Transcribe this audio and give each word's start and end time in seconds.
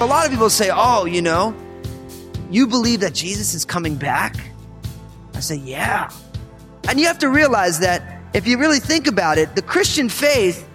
A 0.00 0.06
lot 0.06 0.24
of 0.24 0.30
people 0.30 0.48
say, 0.48 0.70
oh, 0.72 1.04
you 1.04 1.20
know, 1.20 1.54
you 2.50 2.66
believe 2.66 3.00
that 3.00 3.12
Jesus 3.12 3.52
is 3.52 3.66
coming 3.66 3.96
back? 3.96 4.36
I 5.34 5.40
say, 5.40 5.56
yeah. 5.56 6.10
And 6.88 6.98
you 6.98 7.06
have 7.06 7.18
to 7.18 7.28
realize 7.28 7.80
that 7.80 8.17
if 8.34 8.46
you 8.46 8.58
really 8.58 8.80
think 8.80 9.06
about 9.06 9.38
it, 9.38 9.54
the 9.54 9.62
Christian 9.62 10.08
faith, 10.08 10.68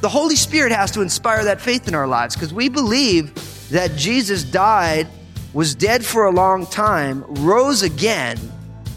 the 0.00 0.08
Holy 0.08 0.36
Spirit 0.36 0.72
has 0.72 0.90
to 0.92 1.02
inspire 1.02 1.44
that 1.44 1.60
faith 1.60 1.86
in 1.88 1.94
our 1.94 2.06
lives 2.06 2.34
because 2.34 2.54
we 2.54 2.68
believe 2.68 3.34
that 3.70 3.94
Jesus 3.96 4.42
died, 4.44 5.06
was 5.52 5.74
dead 5.74 6.04
for 6.04 6.26
a 6.26 6.30
long 6.30 6.66
time, 6.66 7.22
rose 7.44 7.82
again, 7.82 8.38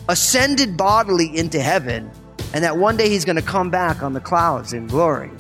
ascended 0.08 0.78
bodily 0.78 1.36
into 1.36 1.62
heaven, 1.62 2.10
and 2.54 2.64
that 2.64 2.78
one 2.78 2.96
day 2.96 3.10
he's 3.10 3.26
going 3.26 3.36
to 3.36 3.42
come 3.42 3.70
back 3.70 4.02
on 4.02 4.14
the 4.14 4.22
clouds 4.22 4.74
in 4.74 4.88
glory. 4.88 5.32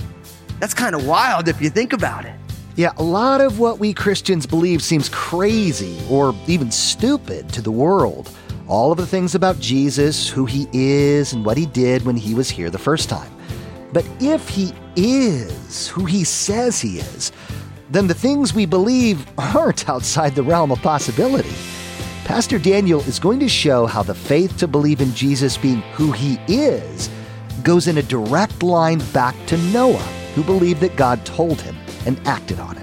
That's 0.59 0.73
kind 0.73 0.95
of 0.95 1.07
wild 1.07 1.47
if 1.47 1.61
you 1.61 1.69
think 1.69 1.93
about 1.93 2.25
it. 2.25 2.35
Yeah, 2.75 2.91
a 2.97 3.03
lot 3.03 3.39
of 3.39 3.59
what 3.59 3.79
we 3.79 3.93
Christians 3.93 4.45
believe 4.45 4.81
seems 4.81 5.07
crazy 5.09 5.99
or 6.09 6.35
even 6.47 6.71
stupid 6.71 7.49
to 7.49 7.61
the 7.61 7.71
world. 7.71 8.35
All 8.67 8.91
of 8.91 8.97
the 8.97 9.07
things 9.07 9.35
about 9.35 9.59
Jesus, 9.59 10.29
who 10.29 10.45
he 10.45 10.67
is, 10.71 11.33
and 11.33 11.45
what 11.45 11.57
he 11.57 11.65
did 11.65 12.05
when 12.05 12.15
he 12.15 12.33
was 12.33 12.49
here 12.49 12.69
the 12.69 12.77
first 12.77 13.09
time. 13.09 13.31
But 13.91 14.05
if 14.19 14.47
he 14.47 14.73
is 14.95 15.87
who 15.87 16.05
he 16.05 16.23
says 16.23 16.79
he 16.79 16.99
is, 16.99 17.31
then 17.89 18.07
the 18.07 18.13
things 18.13 18.53
we 18.53 18.65
believe 18.65 19.27
aren't 19.37 19.89
outside 19.89 20.33
the 20.33 20.43
realm 20.43 20.71
of 20.71 20.81
possibility. 20.81 21.53
Pastor 22.23 22.57
Daniel 22.57 23.01
is 23.01 23.19
going 23.19 23.39
to 23.41 23.49
show 23.49 23.85
how 23.85 24.01
the 24.01 24.15
faith 24.15 24.57
to 24.57 24.67
believe 24.67 25.01
in 25.01 25.13
Jesus 25.13 25.57
being 25.57 25.81
who 25.93 26.13
he 26.13 26.39
is 26.47 27.09
goes 27.63 27.87
in 27.87 27.97
a 27.97 28.03
direct 28.03 28.63
line 28.63 28.99
back 29.11 29.35
to 29.47 29.57
Noah, 29.57 29.97
who 30.35 30.43
believed 30.43 30.79
that 30.81 30.95
God 30.95 31.25
told 31.25 31.61
him 31.61 31.75
and 32.05 32.19
acted 32.25 32.59
on 32.59 32.77
it. 32.77 32.82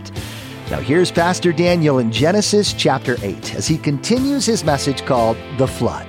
Now, 0.70 0.78
here's 0.78 1.10
Pastor 1.10 1.52
Daniel 1.52 1.98
in 1.98 2.12
Genesis 2.12 2.72
chapter 2.72 3.16
8 3.24 3.56
as 3.56 3.66
he 3.66 3.76
continues 3.76 4.46
his 4.46 4.62
message 4.62 5.04
called 5.04 5.36
The 5.58 5.66
Flood. 5.66 6.06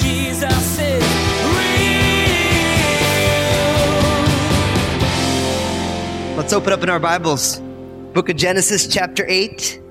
Jesus 0.00 0.78
is 0.78 1.04
real. 1.44 1.74
Let's 6.38 6.54
open 6.54 6.72
up 6.72 6.82
in 6.82 6.88
our 6.88 6.98
Bibles. 6.98 7.60
Book 8.14 8.30
of 8.30 8.36
Genesis, 8.36 8.86
chapter 8.86 9.26
8. 9.28 9.82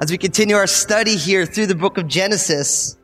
As 0.00 0.10
we 0.10 0.18
continue 0.18 0.56
our 0.56 0.66
study 0.66 1.14
here 1.14 1.46
through 1.46 1.66
the 1.66 1.76
book 1.76 1.96
of 1.96 2.08
Genesis, 2.08 2.98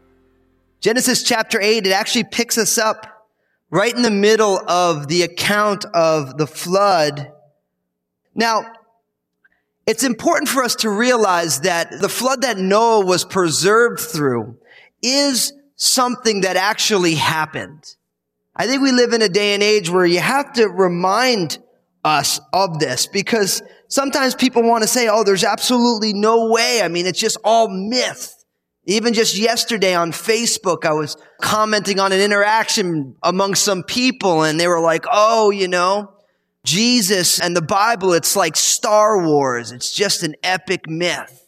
Genesis 0.81 1.23
chapter 1.23 1.61
8, 1.61 1.87
it 1.87 1.93
actually 1.93 2.25
picks 2.25 2.59
us 2.59 2.77
up 2.77 3.07
right 3.71 3.95
in 3.95 4.03
the 4.03 4.11
middle 4.11 4.59
of 4.69 5.07
the 5.07 5.23
account 5.23 5.85
of 5.95 6.39
the 6.39 6.49
flood. 6.49 7.31
Now, 8.35 8.65
it's 9.87 10.05
important 10.05 10.49
for 10.49 10.63
us 10.63 10.77
to 10.77 10.91
realize 10.91 11.61
that 11.61 11.91
the 12.01 12.09
flood 12.09 12.43
that 12.43 12.59
Noah 12.59 13.05
was 13.05 13.25
preserved 13.25 14.01
through 14.01 14.57
is 15.03 15.53
something 15.77 16.43
that 16.43 16.57
actually 16.57 17.15
happened. 17.15 17.97
I 18.57 18.67
think 18.67 18.83
we 18.83 18.93
live 18.93 19.13
in 19.13 19.21
a 19.21 19.29
day 19.29 19.55
and 19.55 19.63
age 19.63 19.91
where 19.91 20.07
you 20.07 20.21
have 20.21 20.53
to 20.55 20.69
remind 20.69 21.59
us 22.05 22.41
of 22.53 22.79
this 22.79 23.07
because 23.07 23.63
sometimes 23.89 24.35
people 24.35 24.63
want 24.63 24.83
to 24.83 24.89
say, 24.89 25.09
oh, 25.09 25.25
there's 25.25 25.45
absolutely 25.45 26.13
no 26.13 26.51
way. 26.51 26.81
I 26.83 26.89
mean, 26.89 27.07
it's 27.07 27.21
just 27.21 27.39
all 27.45 27.69
myth. 27.69 28.45
Even 28.87 29.15
just 29.15 29.37
yesterday 29.37 29.95
on 29.95 30.13
Facebook, 30.13 30.85
I 30.85 30.93
was 30.93 31.17
commenting 31.41 31.99
on 31.99 32.13
an 32.13 32.21
interaction 32.21 33.17
among 33.23 33.55
some 33.55 33.83
people 33.83 34.43
and 34.43 34.61
they 34.61 34.69
were 34.69 34.81
like, 34.81 35.05
oh, 35.11 35.51
you 35.51 35.69
know, 35.69 36.14
Jesus 36.65 37.39
and 37.41 37.55
the 37.55 37.63
Bible, 37.63 38.15
it's 38.15 38.35
like 38.35 38.57
Star 38.57 39.25
Wars. 39.25 39.71
It's 39.71 39.93
just 39.93 40.23
an 40.23 40.35
epic 40.43 40.89
myth. 40.89 41.43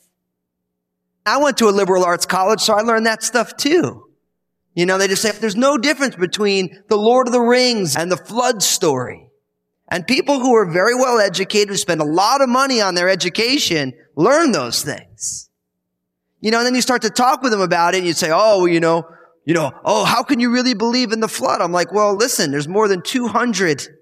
I 1.25 1.38
went 1.38 1.59
to 1.59 1.69
a 1.69 1.71
liberal 1.71 2.04
arts 2.04 2.27
college, 2.27 2.60
so 2.60 2.75
I 2.75 2.82
learned 2.82 3.06
that 3.06 3.22
stuff 3.22 3.56
too. 3.56 4.04
You 4.75 4.84
know, 4.84 4.99
they 4.99 5.09
just 5.09 5.22
say 5.22 5.32
there's 5.32 5.56
no 5.56 5.78
difference 5.78 6.15
between 6.15 6.82
the 6.88 6.99
Lord 6.99 7.27
of 7.27 7.32
the 7.32 7.41
Rings 7.41 7.97
and 7.97 8.12
the 8.12 8.16
flood 8.16 8.62
story. 8.62 9.31
And 9.88 10.06
people 10.06 10.38
who 10.38 10.54
are 10.54 10.71
very 10.71 10.94
well 10.94 11.19
educated, 11.19 11.71
who 11.71 11.77
spend 11.77 12.03
a 12.03 12.04
lot 12.04 12.43
of 12.43 12.48
money 12.48 12.81
on 12.81 12.94
their 12.94 13.09
education, 13.09 13.94
learn 14.16 14.53
those 14.53 14.83
things. 14.83 15.48
You 16.41 16.50
know, 16.50 16.59
and 16.59 16.66
then 16.66 16.75
you 16.75 16.83
start 16.83 17.03
to 17.03 17.10
talk 17.10 17.43
with 17.43 17.53
them 17.53 17.60
about 17.60 17.94
it 17.94 17.98
and 17.98 18.06
you 18.06 18.12
say, 18.12 18.31
oh, 18.33 18.66
you 18.66 18.81
know, 18.81 19.09
you 19.47 19.54
know, 19.54 19.72
oh, 19.84 20.04
how 20.04 20.22
can 20.22 20.41
you 20.41 20.53
really 20.53 20.75
believe 20.75 21.12
in 21.12 21.21
the 21.21 21.28
flood? 21.28 21.60
I'm 21.60 21.72
like, 21.72 21.93
well, 21.93 22.15
listen, 22.15 22.50
there's 22.50 22.69
more 22.69 22.88
than 22.88 23.00
200 23.00 23.95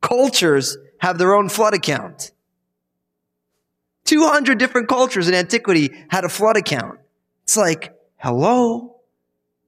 cultures 0.00 0.76
have 0.98 1.18
their 1.18 1.34
own 1.34 1.48
flood 1.48 1.74
account. 1.74 2.32
200 4.04 4.58
different 4.58 4.88
cultures 4.88 5.28
in 5.28 5.34
antiquity 5.34 5.90
had 6.08 6.24
a 6.24 6.28
flood 6.28 6.56
account. 6.56 6.98
It's 7.44 7.56
like, 7.56 7.94
hello, 8.16 8.96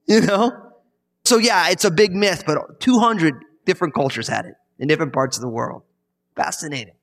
you 0.05 0.21
know? 0.21 0.51
So 1.25 1.37
yeah, 1.37 1.69
it's 1.69 1.85
a 1.85 1.91
big 1.91 2.13
myth, 2.13 2.43
but 2.45 2.79
200 2.79 3.33
different 3.65 3.93
cultures 3.93 4.27
had 4.27 4.45
it 4.45 4.55
in 4.79 4.87
different 4.87 5.13
parts 5.13 5.37
of 5.37 5.41
the 5.41 5.49
world. 5.49 5.83
Fascinating. 6.35 6.95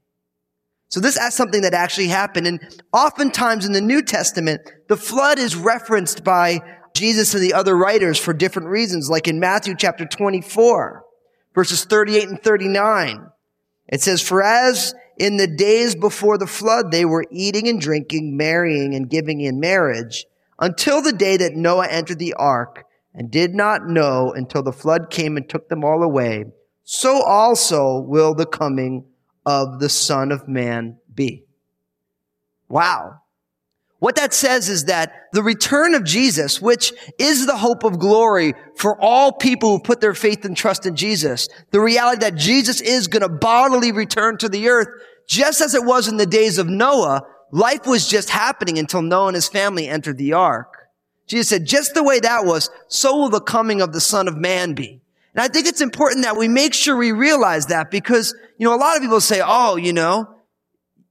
So 0.88 1.00
this 1.00 1.16
is 1.16 1.34
something 1.34 1.62
that 1.62 1.72
actually 1.72 2.08
happened. 2.08 2.46
And 2.46 2.82
oftentimes 2.92 3.64
in 3.64 3.72
the 3.72 3.80
New 3.80 4.02
Testament, 4.02 4.60
the 4.88 4.96
flood 4.96 5.38
is 5.38 5.54
referenced 5.54 6.24
by 6.24 6.60
Jesus 6.94 7.32
and 7.32 7.42
the 7.42 7.54
other 7.54 7.76
writers 7.76 8.18
for 8.18 8.32
different 8.32 8.68
reasons, 8.68 9.08
like 9.08 9.28
in 9.28 9.38
Matthew 9.38 9.76
chapter 9.78 10.04
24, 10.04 10.99
verses 11.54 11.84
38 11.84 12.28
and 12.28 12.42
39. 12.42 13.26
It 13.88 14.00
says, 14.00 14.22
For 14.22 14.42
as 14.42 14.94
in 15.18 15.36
the 15.36 15.46
days 15.46 15.94
before 15.94 16.38
the 16.38 16.46
flood, 16.46 16.90
they 16.90 17.04
were 17.04 17.26
eating 17.30 17.68
and 17.68 17.80
drinking, 17.80 18.36
marrying 18.36 18.94
and 18.94 19.10
giving 19.10 19.40
in 19.40 19.60
marriage, 19.60 20.26
until 20.58 21.02
the 21.02 21.12
day 21.12 21.36
that 21.36 21.54
Noah 21.54 21.88
entered 21.88 22.18
the 22.18 22.34
ark, 22.34 22.84
and 23.14 23.30
did 23.30 23.54
not 23.54 23.88
know 23.88 24.32
until 24.32 24.62
the 24.62 24.72
flood 24.72 25.10
came 25.10 25.36
and 25.36 25.48
took 25.48 25.68
them 25.68 25.84
all 25.84 26.02
away 26.02 26.44
so 26.92 27.22
also 27.22 28.00
will 28.00 28.34
the 28.34 28.44
coming 28.44 29.04
of 29.46 29.78
the 29.78 29.88
Son 29.88 30.32
of 30.32 30.48
Man 30.48 30.98
be. 31.14 31.44
Wow. 32.68 33.20
What 34.00 34.16
that 34.16 34.32
says 34.32 34.70
is 34.70 34.86
that 34.86 35.12
the 35.32 35.42
return 35.42 35.94
of 35.94 36.04
Jesus, 36.04 36.60
which 36.60 36.92
is 37.18 37.46
the 37.46 37.58
hope 37.58 37.84
of 37.84 37.98
glory 37.98 38.54
for 38.76 38.98
all 38.98 39.30
people 39.30 39.72
who 39.72 39.82
put 39.82 40.00
their 40.00 40.14
faith 40.14 40.44
and 40.46 40.56
trust 40.56 40.86
in 40.86 40.96
Jesus, 40.96 41.48
the 41.70 41.82
reality 41.82 42.20
that 42.20 42.34
Jesus 42.34 42.80
is 42.80 43.08
going 43.08 43.22
to 43.22 43.28
bodily 43.28 43.92
return 43.92 44.38
to 44.38 44.48
the 44.48 44.70
earth, 44.70 44.88
just 45.28 45.60
as 45.60 45.74
it 45.74 45.84
was 45.84 46.08
in 46.08 46.16
the 46.16 46.24
days 46.24 46.56
of 46.56 46.66
Noah, 46.66 47.22
life 47.52 47.86
was 47.86 48.08
just 48.08 48.30
happening 48.30 48.78
until 48.78 49.02
Noah 49.02 49.28
and 49.28 49.34
his 49.34 49.48
family 49.48 49.86
entered 49.86 50.16
the 50.16 50.32
ark. 50.32 50.72
Jesus 51.26 51.50
said, 51.50 51.66
just 51.66 51.92
the 51.92 52.02
way 52.02 52.20
that 52.20 52.46
was, 52.46 52.70
so 52.88 53.18
will 53.18 53.28
the 53.28 53.40
coming 53.40 53.82
of 53.82 53.92
the 53.92 54.00
Son 54.00 54.28
of 54.28 54.36
Man 54.36 54.72
be. 54.72 55.02
And 55.34 55.42
I 55.42 55.48
think 55.48 55.66
it's 55.66 55.82
important 55.82 56.24
that 56.24 56.38
we 56.38 56.48
make 56.48 56.72
sure 56.72 56.96
we 56.96 57.12
realize 57.12 57.66
that 57.66 57.90
because, 57.90 58.34
you 58.58 58.66
know, 58.66 58.74
a 58.74 58.80
lot 58.80 58.96
of 58.96 59.02
people 59.02 59.20
say, 59.20 59.42
oh, 59.44 59.76
you 59.76 59.92
know, 59.92 60.26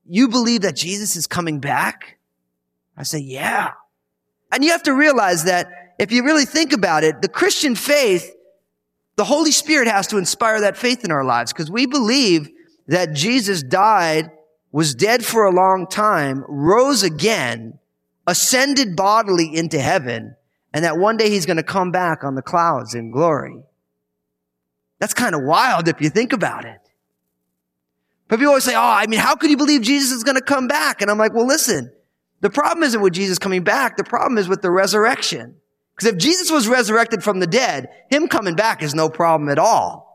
you 0.06 0.28
believe 0.28 0.62
that 0.62 0.76
Jesus 0.76 1.16
is 1.16 1.28
coming 1.28 1.60
back? 1.60 2.18
I 3.00 3.04
say, 3.04 3.20
yeah. 3.20 3.72
And 4.52 4.64
you 4.64 4.72
have 4.72 4.84
to 4.84 4.94
realize 4.94 5.46
that 5.46 5.96
if 5.98 6.12
you 6.12 6.24
really 6.24 6.46
think 6.46 6.74
about 6.74 7.06
it, 7.06 7.22
the 7.22 7.30
Christian 7.30 7.74
faith, 7.76 8.36
the 9.16 9.24
Holy 9.24 9.52
Spirit 9.52 9.88
has 9.88 10.08
to 10.08 10.18
inspire 10.18 10.62
that 10.62 10.78
faith 10.78 11.06
in 11.06 11.12
our 11.12 11.24
lives 11.24 11.54
because 11.54 11.72
we 11.72 11.86
believe 11.86 12.50
that 12.88 13.14
Jesus 13.14 13.64
died, 13.64 14.30
was 14.72 14.94
dead 14.96 15.24
for 15.24 15.46
a 15.46 15.52
long 15.52 15.88
time, 15.88 16.44
rose 16.48 17.02
again, 17.02 17.80
ascended 18.28 18.96
bodily 18.96 19.56
into 19.56 19.80
heaven, 19.80 20.36
and 20.74 20.84
that 20.84 20.98
one 20.98 21.16
day 21.16 21.30
he's 21.30 21.46
going 21.46 21.58
to 21.58 21.64
come 21.64 21.92
back 21.92 22.24
on 22.24 22.36
the 22.36 22.42
clouds 22.42 22.94
in 22.94 23.12
glory. 23.12 23.64
That's 25.00 25.14
kind 25.14 25.36
of 25.36 25.42
wild 25.44 25.88
if 25.88 26.02
you 26.02 26.10
think 26.10 26.34
about 26.34 26.66
it. 26.66 26.80
But 28.28 28.40
people 28.40 28.50
always 28.50 28.66
say, 28.66 28.76
oh, 28.76 28.82
I 28.82 29.08
mean, 29.08 29.20
how 29.20 29.36
could 29.36 29.50
you 29.50 29.58
believe 29.58 29.82
Jesus 29.82 30.12
is 30.12 30.24
going 30.24 30.36
to 30.36 30.42
come 30.42 30.68
back? 30.68 31.02
And 31.02 31.10
I'm 31.10 31.18
like, 31.18 31.34
well, 31.34 31.48
listen, 31.48 31.92
the 32.42 32.50
problem 32.50 32.84
isn't 32.84 33.02
with 33.02 33.14
Jesus 33.14 33.38
coming 33.38 33.64
back. 33.64 33.98
The 33.98 34.04
problem 34.04 34.38
is 34.38 34.48
with 34.48 34.62
the 34.62 34.72
resurrection. 34.72 35.56
Because 35.96 36.14
if 36.14 36.18
Jesus 36.18 36.50
was 36.50 36.68
resurrected 36.68 37.24
from 37.24 37.40
the 37.40 37.48
dead, 37.48 37.90
him 38.10 38.28
coming 38.28 38.56
back 38.56 38.82
is 38.82 38.96
no 38.96 39.10
problem 39.10 39.50
at 39.50 39.60
all. 39.60 40.10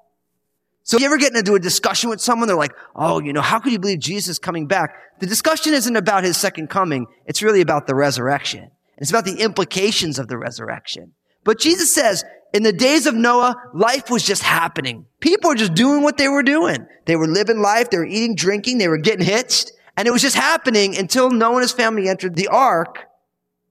So 0.82 0.96
if 0.96 1.02
you 1.02 1.06
ever 1.06 1.18
get 1.18 1.34
into 1.34 1.54
a 1.54 1.60
discussion 1.60 2.10
with 2.10 2.20
someone, 2.20 2.48
they're 2.48 2.56
like, 2.56 2.74
oh, 2.94 3.20
you 3.20 3.32
know, 3.32 3.40
how 3.40 3.58
could 3.58 3.72
you 3.72 3.78
believe 3.78 3.98
Jesus 3.98 4.28
is 4.28 4.38
coming 4.38 4.66
back? 4.66 4.94
The 5.20 5.26
discussion 5.26 5.72
isn't 5.72 5.96
about 5.96 6.24
his 6.24 6.36
second 6.36 6.68
coming. 6.68 7.06
It's 7.26 7.42
really 7.42 7.60
about 7.60 7.86
the 7.86 7.94
resurrection. 7.94 8.70
It's 8.98 9.10
about 9.10 9.24
the 9.24 9.40
implications 9.40 10.18
of 10.18 10.28
the 10.28 10.38
resurrection. 10.38 11.12
But 11.42 11.58
Jesus 11.58 11.92
says, 11.92 12.24
In 12.52 12.62
the 12.62 12.72
days 12.72 13.06
of 13.06 13.14
Noah, 13.14 13.56
life 13.74 14.10
was 14.10 14.22
just 14.22 14.42
happening. 14.42 15.06
People 15.20 15.50
were 15.50 15.56
just 15.56 15.74
doing 15.74 16.02
what 16.02 16.16
they 16.16 16.28
were 16.28 16.42
doing. 16.42 16.86
They 17.06 17.16
were 17.16 17.28
living 17.28 17.60
life. 17.60 17.90
They 17.90 17.98
were 17.98 18.06
eating, 18.06 18.34
drinking. 18.34 18.78
They 18.78 18.88
were 18.88 18.98
getting 18.98 19.24
hitched. 19.24 19.72
And 19.96 20.08
it 20.08 20.10
was 20.10 20.22
just 20.22 20.36
happening 20.36 20.96
until 20.96 21.30
Noah 21.30 21.54
and 21.54 21.62
his 21.62 21.72
family 21.72 22.08
entered 22.08 22.36
the 22.36 22.48
ark 22.48 23.06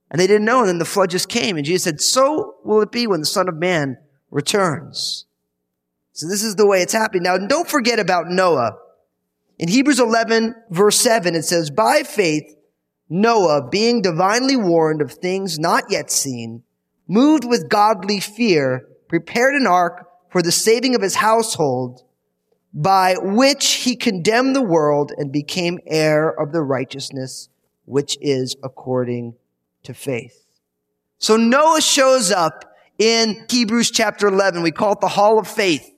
and 0.10 0.20
they 0.20 0.28
didn't 0.28 0.46
know. 0.46 0.60
And 0.60 0.70
then 0.70 0.78
the 0.78 0.86
flood 0.86 1.10
just 1.10 1.28
came. 1.28 1.58
And 1.58 1.66
Jesus 1.66 1.84
said, 1.84 2.02
so 2.02 2.56
will 2.64 2.82
it 2.82 2.92
be 2.92 3.08
when 3.08 3.20
the 3.20 3.26
son 3.26 3.50
of 3.50 3.56
man 3.56 3.98
returns. 4.32 5.26
So 6.14 6.28
this 6.28 6.44
is 6.44 6.56
the 6.56 6.68
way 6.68 6.82
it's 6.82 6.94
happening. 6.94 7.24
Now, 7.24 7.38
don't 7.38 7.68
forget 7.68 8.00
about 8.00 8.28
Noah. 8.28 8.78
In 9.58 9.68
Hebrews 9.68 10.00
11 10.00 10.56
verse 10.70 11.00
7, 11.00 11.36
it 11.36 11.44
says, 11.44 11.70
by 11.70 12.04
faith, 12.04 12.56
Noah, 13.10 13.68
being 13.70 14.02
divinely 14.02 14.56
warned 14.56 15.02
of 15.02 15.14
things 15.14 15.60
not 15.60 15.86
yet 15.90 16.10
seen, 16.10 16.64
moved 17.08 17.44
with 17.44 17.70
godly 17.70 18.20
fear, 18.20 18.88
prepared 19.08 19.56
an 19.56 19.68
ark 19.68 20.08
for 20.32 20.42
the 20.42 20.52
saving 20.52 20.96
of 20.96 21.02
his 21.02 21.16
household, 21.16 22.04
by 22.74 23.16
which 23.22 23.74
he 23.74 23.96
condemned 23.96 24.56
the 24.56 24.62
world 24.62 25.12
and 25.18 25.32
became 25.32 25.80
heir 25.86 26.30
of 26.30 26.52
the 26.52 26.62
righteousness 26.62 27.50
which 27.86 28.18
is 28.22 28.56
according 28.64 29.36
to 29.84 29.94
faith. 29.94 30.46
So 31.20 31.38
Noah 31.38 31.82
shows 31.82 32.32
up 32.32 32.66
in 32.98 33.46
Hebrews 33.50 33.92
chapter 33.92 34.28
11. 34.28 34.64
We 34.64 34.72
call 34.72 34.94
it 34.94 35.02
the 35.02 35.08
Hall 35.08 35.40
of 35.40 35.48
Faith. 35.48 35.90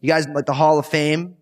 You 0.00 0.08
guys 0.08 0.28
like 0.28 0.46
the 0.46 0.54
Hall 0.54 0.78
of 0.78 0.86
Fame? 0.86 1.36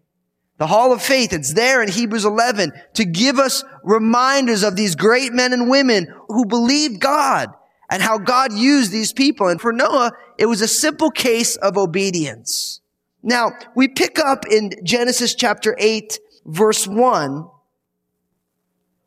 The 0.59 0.67
Hall 0.67 0.93
of 0.93 1.03
Faith, 1.03 1.35
it's 1.35 1.53
there 1.53 1.83
in 1.83 1.91
Hebrews 1.91 2.25
11 2.25 2.73
to 2.95 3.05
give 3.05 3.39
us 3.39 3.63
reminders 3.85 4.63
of 4.63 4.75
these 4.75 4.95
great 4.95 5.35
men 5.35 5.53
and 5.53 5.69
women 5.69 6.07
who 6.29 6.47
believed 6.47 6.99
God 6.99 7.51
and 7.91 8.03
how 8.03 8.17
God 8.17 8.55
used 8.55 8.91
these 8.91 9.13
people. 9.13 9.49
And 9.49 9.61
for 9.61 9.73
Noah, 9.73 10.13
it 10.39 10.47
was 10.47 10.63
a 10.63 10.69
simple 10.69 11.11
case 11.11 11.57
of 11.57 11.77
obedience. 11.77 12.81
Now, 13.27 13.51
we 13.75 13.89
pick 13.89 14.21
up 14.21 14.45
in 14.49 14.71
Genesis 14.85 15.35
chapter 15.35 15.75
8, 15.81 16.21
verse 16.47 16.87
1, 16.87 17.51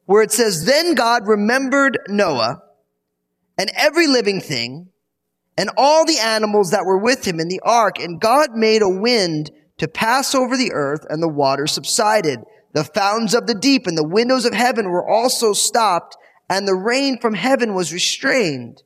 where 0.07 0.21
it 0.21 0.33
says, 0.33 0.65
Then 0.65 0.93
God 0.93 1.25
remembered 1.25 1.97
Noah 2.09 2.61
and 3.57 3.71
every 3.77 4.07
living 4.07 4.41
thing 4.41 4.89
and 5.57 5.69
all 5.77 6.05
the 6.05 6.19
animals 6.19 6.71
that 6.71 6.83
were 6.85 6.97
with 6.97 7.25
him 7.25 7.39
in 7.39 7.47
the 7.47 7.61
ark, 7.63 7.97
and 7.97 8.19
God 8.19 8.49
made 8.55 8.81
a 8.81 8.89
wind 8.89 9.51
to 9.77 9.87
pass 9.87 10.35
over 10.35 10.57
the 10.57 10.73
earth, 10.73 11.05
and 11.09 11.23
the 11.23 11.29
waters 11.29 11.71
subsided. 11.71 12.41
The 12.73 12.83
fountains 12.83 13.33
of 13.33 13.47
the 13.47 13.55
deep 13.55 13.87
and 13.87 13.97
the 13.97 14.07
windows 14.07 14.43
of 14.43 14.53
heaven 14.53 14.89
were 14.89 15.07
also 15.07 15.53
stopped, 15.53 16.17
and 16.49 16.67
the 16.67 16.75
rain 16.75 17.19
from 17.21 17.35
heaven 17.35 17.73
was 17.73 17.93
restrained. 17.93 18.83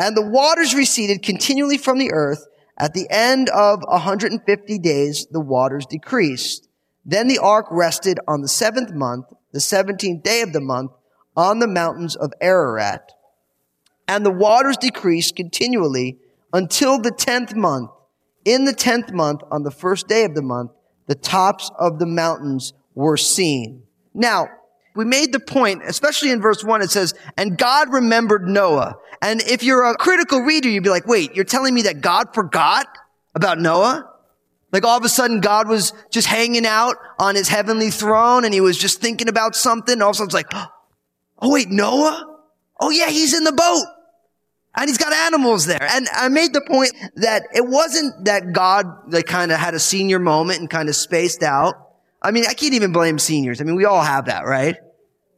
And 0.00 0.16
the 0.16 0.28
waters 0.28 0.74
receded 0.74 1.22
continually 1.22 1.78
from 1.78 1.98
the 1.98 2.10
earth. 2.12 2.44
At 2.76 2.94
the 2.94 3.06
end 3.10 3.48
of 3.50 3.82
150 3.86 4.78
days, 4.78 5.26
the 5.30 5.40
waters 5.40 5.86
decreased. 5.86 6.68
Then 7.04 7.28
the 7.28 7.38
ark 7.38 7.66
rested 7.70 8.18
on 8.26 8.40
the 8.42 8.48
seventh 8.48 8.92
month, 8.92 9.26
the 9.52 9.60
17th 9.60 10.22
day 10.22 10.42
of 10.42 10.52
the 10.52 10.60
month, 10.60 10.90
on 11.36 11.58
the 11.58 11.68
mountains 11.68 12.16
of 12.16 12.32
Ararat. 12.40 13.12
And 14.08 14.24
the 14.24 14.30
waters 14.30 14.76
decreased 14.76 15.36
continually 15.36 16.18
until 16.52 17.00
the 17.00 17.10
tenth 17.10 17.54
month. 17.54 17.90
In 18.44 18.64
the 18.64 18.72
tenth 18.72 19.12
month, 19.12 19.42
on 19.50 19.62
the 19.62 19.70
first 19.70 20.08
day 20.08 20.24
of 20.24 20.34
the 20.34 20.42
month, 20.42 20.72
the 21.06 21.14
tops 21.14 21.70
of 21.78 21.98
the 21.98 22.06
mountains 22.06 22.72
were 22.94 23.16
seen. 23.16 23.84
Now, 24.12 24.48
we 24.94 25.04
made 25.04 25.32
the 25.32 25.40
point, 25.40 25.82
especially 25.84 26.30
in 26.30 26.40
verse 26.40 26.62
one, 26.62 26.80
it 26.80 26.90
says, 26.90 27.14
and 27.36 27.58
God 27.58 27.92
remembered 27.92 28.46
Noah. 28.46 28.96
And 29.20 29.40
if 29.42 29.62
you're 29.62 29.84
a 29.84 29.96
critical 29.96 30.40
reader, 30.40 30.68
you'd 30.68 30.84
be 30.84 30.90
like, 30.90 31.06
wait, 31.06 31.34
you're 31.34 31.44
telling 31.44 31.74
me 31.74 31.82
that 31.82 32.00
God 32.00 32.32
forgot 32.32 32.86
about 33.34 33.58
Noah? 33.58 34.10
Like 34.70 34.84
all 34.84 34.98
of 34.98 35.04
a 35.04 35.08
sudden 35.08 35.40
God 35.40 35.68
was 35.68 35.92
just 36.10 36.26
hanging 36.26 36.66
out 36.66 36.96
on 37.18 37.34
his 37.34 37.48
heavenly 37.48 37.90
throne 37.90 38.44
and 38.44 38.52
he 38.52 38.60
was 38.60 38.76
just 38.76 39.00
thinking 39.00 39.28
about 39.28 39.54
something. 39.56 39.94
And 39.94 40.02
all 40.02 40.10
of 40.10 40.14
a 40.14 40.16
sudden 40.16 40.28
it's 40.28 40.34
like, 40.34 40.68
oh 41.38 41.50
wait, 41.50 41.68
Noah? 41.68 42.38
Oh 42.80 42.90
yeah, 42.90 43.08
he's 43.08 43.34
in 43.34 43.44
the 43.44 43.52
boat. 43.52 43.84
And 44.76 44.88
he's 44.88 44.98
got 44.98 45.12
animals 45.12 45.66
there. 45.66 45.82
And 45.82 46.08
I 46.12 46.28
made 46.28 46.52
the 46.52 46.60
point 46.60 46.92
that 47.16 47.44
it 47.54 47.64
wasn't 47.64 48.24
that 48.24 48.52
God 48.52 48.86
like 49.12 49.26
kind 49.26 49.52
of 49.52 49.58
had 49.58 49.74
a 49.74 49.78
senior 49.78 50.18
moment 50.18 50.58
and 50.58 50.68
kind 50.68 50.88
of 50.88 50.96
spaced 50.96 51.44
out. 51.44 51.74
I 52.20 52.32
mean, 52.32 52.44
I 52.48 52.54
can't 52.54 52.74
even 52.74 52.92
blame 52.92 53.18
seniors. 53.20 53.60
I 53.60 53.64
mean, 53.64 53.76
we 53.76 53.84
all 53.84 54.02
have 54.02 54.24
that, 54.24 54.44
right? 54.44 54.76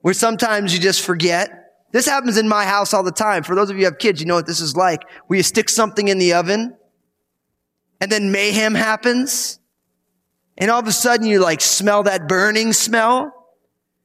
Where 0.07 0.15
sometimes 0.15 0.73
you 0.73 0.79
just 0.79 1.05
forget. 1.05 1.51
This 1.91 2.07
happens 2.07 2.37
in 2.37 2.49
my 2.49 2.65
house 2.65 2.95
all 2.95 3.03
the 3.03 3.11
time. 3.11 3.43
For 3.43 3.57
those 3.57 3.71
of 3.71 3.77
you 3.77 3.81
who 3.81 3.85
have 3.87 3.99
kids, 3.99 4.21
you 4.21 4.27
know 4.29 4.37
what 4.37 4.47
this 4.47 4.61
is 4.61 4.77
like. 4.77 5.03
Where 5.27 5.37
you 5.37 5.43
stick 5.43 5.69
something 5.69 6.07
in 6.07 6.19
the 6.19 6.35
oven 6.35 6.77
and 8.01 8.13
then 8.13 8.31
mayhem 8.31 8.77
happens. 8.77 9.59
And 10.57 10.71
all 10.71 10.79
of 10.79 10.87
a 10.87 10.93
sudden 10.93 11.27
you 11.27 11.41
like 11.41 11.61
smell 11.61 12.05
that 12.05 12.29
burning 12.29 12.73
smell. 12.73 13.33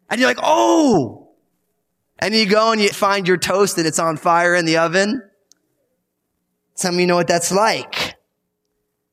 And 0.09 0.19
you're 0.19 0.27
like, 0.27 0.39
oh, 0.41 1.35
and 2.17 2.33
you 2.33 2.47
go 2.47 2.71
and 2.71 2.81
you 2.81 2.89
find 2.89 3.27
your 3.27 3.37
toast 3.37 3.77
and 3.77 3.85
it's 3.85 3.99
on 3.99 4.17
fire 4.17 4.55
in 4.55 4.65
the 4.65 4.77
oven. 4.77 5.21
Some 6.73 6.95
of 6.95 6.99
you 6.99 7.05
know 7.05 7.17
what 7.17 7.27
that's 7.27 7.51
like. 7.51 8.00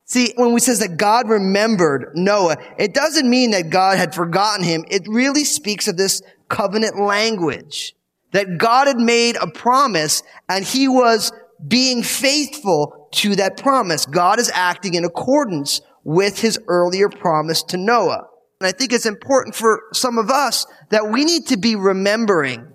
See, 0.09 0.33
when 0.37 0.53
we 0.53 0.59
says 0.59 0.79
that 0.79 0.97
God 0.97 1.29
remembered 1.29 2.13
Noah, 2.15 2.57
it 2.79 2.95
doesn't 2.95 3.29
mean 3.29 3.51
that 3.51 3.69
God 3.69 3.99
had 3.99 4.15
forgotten 4.15 4.63
him. 4.65 4.83
It 4.89 5.07
really 5.07 5.43
speaks 5.43 5.87
of 5.87 5.97
this 5.97 6.23
covenant 6.47 6.99
language. 6.99 7.95
That 8.31 8.57
God 8.57 8.87
had 8.87 8.97
made 8.97 9.35
a 9.37 9.47
promise 9.47 10.23
and 10.47 10.65
he 10.65 10.87
was 10.87 11.31
being 11.65 12.01
faithful 12.01 13.07
to 13.13 13.35
that 13.35 13.57
promise. 13.57 14.07
God 14.07 14.39
is 14.39 14.51
acting 14.51 14.95
in 14.95 15.05
accordance 15.05 15.81
with 16.03 16.39
his 16.39 16.59
earlier 16.67 17.09
promise 17.09 17.61
to 17.63 17.77
Noah. 17.77 18.27
And 18.59 18.67
I 18.67 18.71
think 18.71 18.91
it's 18.91 19.05
important 19.05 19.55
for 19.55 19.83
some 19.93 20.17
of 20.17 20.31
us 20.31 20.65
that 20.89 21.11
we 21.11 21.23
need 21.23 21.47
to 21.47 21.57
be 21.57 21.75
remembering 21.75 22.67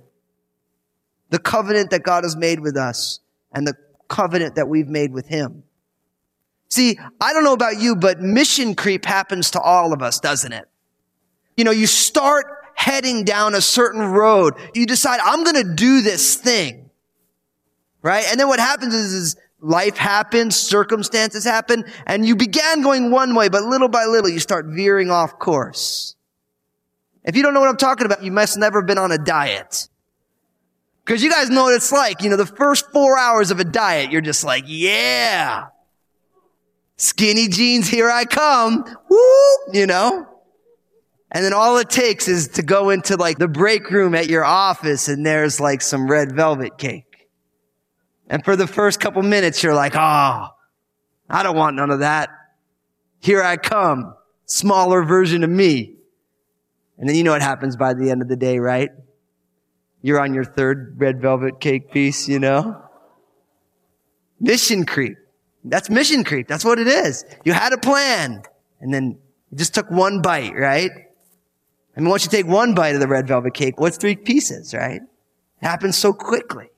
the 1.30 1.40
covenant 1.40 1.90
that 1.90 2.04
God 2.04 2.22
has 2.22 2.36
made 2.36 2.60
with 2.60 2.76
us 2.76 3.18
and 3.52 3.66
the 3.66 3.74
covenant 4.08 4.54
that 4.54 4.68
we've 4.68 4.88
made 4.88 5.12
with 5.12 5.26
Him. 5.26 5.64
See, 6.74 6.98
I 7.20 7.32
don't 7.32 7.44
know 7.44 7.52
about 7.52 7.78
you, 7.80 7.94
but 7.94 8.20
mission 8.20 8.74
creep 8.74 9.04
happens 9.04 9.52
to 9.52 9.60
all 9.60 9.92
of 9.92 10.02
us, 10.02 10.18
doesn't 10.18 10.52
it? 10.52 10.64
You 11.56 11.62
know, 11.62 11.70
you 11.70 11.86
start 11.86 12.46
heading 12.74 13.22
down 13.22 13.54
a 13.54 13.60
certain 13.60 14.00
road. 14.00 14.54
You 14.74 14.84
decide, 14.84 15.20
I'm 15.22 15.44
going 15.44 15.54
to 15.54 15.74
do 15.76 16.00
this 16.00 16.34
thing. 16.34 16.90
Right? 18.02 18.24
And 18.28 18.40
then 18.40 18.48
what 18.48 18.58
happens 18.58 18.92
is, 18.92 19.12
is 19.12 19.36
life 19.60 19.96
happens, 19.96 20.56
circumstances 20.56 21.44
happen, 21.44 21.84
and 22.08 22.26
you 22.26 22.34
began 22.34 22.82
going 22.82 23.12
one 23.12 23.36
way, 23.36 23.48
but 23.48 23.62
little 23.62 23.86
by 23.86 24.06
little 24.06 24.28
you 24.28 24.40
start 24.40 24.66
veering 24.66 25.12
off 25.12 25.38
course. 25.38 26.16
If 27.22 27.36
you 27.36 27.44
don't 27.44 27.54
know 27.54 27.60
what 27.60 27.68
I'm 27.68 27.76
talking 27.76 28.04
about, 28.04 28.24
you 28.24 28.32
must 28.32 28.58
never 28.58 28.80
have 28.80 28.88
been 28.88 28.98
on 28.98 29.12
a 29.12 29.18
diet. 29.18 29.88
Because 31.04 31.22
you 31.22 31.30
guys 31.30 31.50
know 31.50 31.62
what 31.62 31.74
it's 31.74 31.92
like. 31.92 32.20
You 32.20 32.30
know, 32.30 32.36
the 32.36 32.46
first 32.46 32.90
four 32.90 33.16
hours 33.16 33.52
of 33.52 33.60
a 33.60 33.64
diet, 33.64 34.10
you're 34.10 34.20
just 34.20 34.42
like, 34.42 34.64
yeah. 34.66 35.66
Skinny 36.96 37.48
jeans, 37.48 37.88
here 37.88 38.10
I 38.10 38.24
come. 38.24 38.84
Woo! 39.08 39.18
You 39.72 39.86
know? 39.86 40.28
And 41.30 41.44
then 41.44 41.52
all 41.52 41.78
it 41.78 41.90
takes 41.90 42.28
is 42.28 42.48
to 42.48 42.62
go 42.62 42.90
into 42.90 43.16
like 43.16 43.38
the 43.38 43.48
break 43.48 43.90
room 43.90 44.14
at 44.14 44.28
your 44.28 44.44
office 44.44 45.08
and 45.08 45.26
there's 45.26 45.58
like 45.58 45.82
some 45.82 46.08
red 46.08 46.32
velvet 46.32 46.78
cake. 46.78 47.28
And 48.28 48.44
for 48.44 48.54
the 48.54 48.68
first 48.68 49.00
couple 49.00 49.22
minutes, 49.22 49.62
you're 49.62 49.74
like, 49.74 49.94
oh, 49.96 50.48
I 51.28 51.42
don't 51.42 51.56
want 51.56 51.76
none 51.76 51.90
of 51.90 51.98
that. 52.00 52.30
Here 53.20 53.42
I 53.42 53.56
come. 53.56 54.14
Smaller 54.46 55.02
version 55.02 55.42
of 55.42 55.50
me. 55.50 55.96
And 56.98 57.08
then 57.08 57.16
you 57.16 57.24
know 57.24 57.32
what 57.32 57.42
happens 57.42 57.76
by 57.76 57.94
the 57.94 58.10
end 58.10 58.22
of 58.22 58.28
the 58.28 58.36
day, 58.36 58.60
right? 58.60 58.90
You're 60.02 60.20
on 60.20 60.34
your 60.34 60.44
third 60.44 60.94
red 60.98 61.20
velvet 61.20 61.60
cake 61.60 61.90
piece, 61.90 62.28
you 62.28 62.38
know? 62.38 62.80
Mission 64.38 64.86
creep. 64.86 65.16
That's 65.64 65.88
mission 65.88 66.24
creep. 66.24 66.46
That's 66.46 66.64
what 66.64 66.78
it 66.78 66.86
is. 66.86 67.24
You 67.44 67.52
had 67.52 67.72
a 67.72 67.78
plan 67.78 68.42
and 68.80 68.92
then 68.92 69.18
you 69.50 69.58
just 69.58 69.74
took 69.74 69.90
one 69.90 70.20
bite, 70.20 70.54
right? 70.54 70.90
I 71.96 72.00
mean, 72.00 72.10
once 72.10 72.24
you 72.24 72.30
take 72.30 72.46
one 72.46 72.74
bite 72.74 72.94
of 72.94 73.00
the 73.00 73.08
red 73.08 73.26
velvet 73.26 73.54
cake, 73.54 73.80
what's 73.80 73.96
three 73.96 74.16
pieces, 74.16 74.74
right? 74.74 75.00
It 75.00 75.66
happens 75.66 75.96
so 75.96 76.12
quickly. 76.12 76.68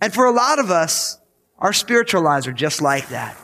And 0.00 0.12
for 0.12 0.26
a 0.26 0.30
lot 0.30 0.58
of 0.58 0.70
us, 0.70 1.18
our 1.58 1.72
spiritual 1.72 2.22
lives 2.22 2.46
are 2.46 2.52
just 2.52 2.82
like 2.82 3.08
that. 3.08 3.36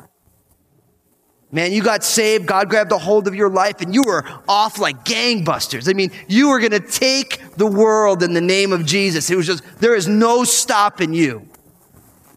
Man, 1.50 1.72
you 1.72 1.82
got 1.82 2.02
saved. 2.02 2.46
God 2.46 2.70
grabbed 2.70 2.92
a 2.92 2.98
hold 2.98 3.26
of 3.26 3.34
your 3.34 3.50
life 3.50 3.80
and 3.80 3.94
you 3.94 4.02
were 4.06 4.24
off 4.48 4.78
like 4.78 5.04
gangbusters. 5.04 5.88
I 5.88 5.92
mean, 5.92 6.10
you 6.26 6.48
were 6.48 6.60
to 6.60 6.80
take 6.80 7.42
the 7.56 7.66
world 7.66 8.22
in 8.22 8.32
the 8.32 8.40
name 8.40 8.72
of 8.72 8.86
Jesus. 8.86 9.30
It 9.30 9.36
was 9.36 9.46
just, 9.46 9.62
there 9.78 9.94
is 9.94 10.08
no 10.08 10.44
stopping 10.44 11.12
you. 11.12 11.48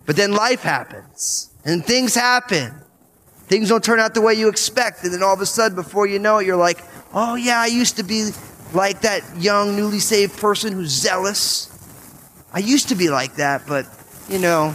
But 0.05 0.15
then 0.15 0.33
life 0.33 0.62
happens 0.62 1.51
and 1.65 1.83
things 1.83 2.15
happen. 2.15 2.74
Things 3.47 3.69
don't 3.69 3.83
turn 3.83 4.00
out 4.00 4.13
the 4.13 4.21
way 4.21 4.33
you 4.33 4.47
expect. 4.47 5.03
And 5.03 5.13
then 5.13 5.24
all 5.24 5.33
of 5.33 5.41
a 5.41 5.45
sudden, 5.45 5.75
before 5.75 6.07
you 6.07 6.19
know 6.19 6.39
it, 6.39 6.45
you're 6.45 6.55
like, 6.55 6.83
oh 7.13 7.35
yeah, 7.35 7.59
I 7.59 7.67
used 7.67 7.97
to 7.97 8.03
be 8.03 8.31
like 8.74 9.01
that 9.01 9.21
young, 9.38 9.75
newly 9.75 10.00
saved 10.00 10.38
person 10.38 10.74
who's 10.74 10.89
zealous. 10.89 11.71
I 12.53 12.59
used 12.59 12.89
to 12.89 12.95
be 12.95 13.09
like 13.09 13.35
that, 13.35 13.63
but 13.67 13.85
you 14.29 14.39
know, 14.39 14.74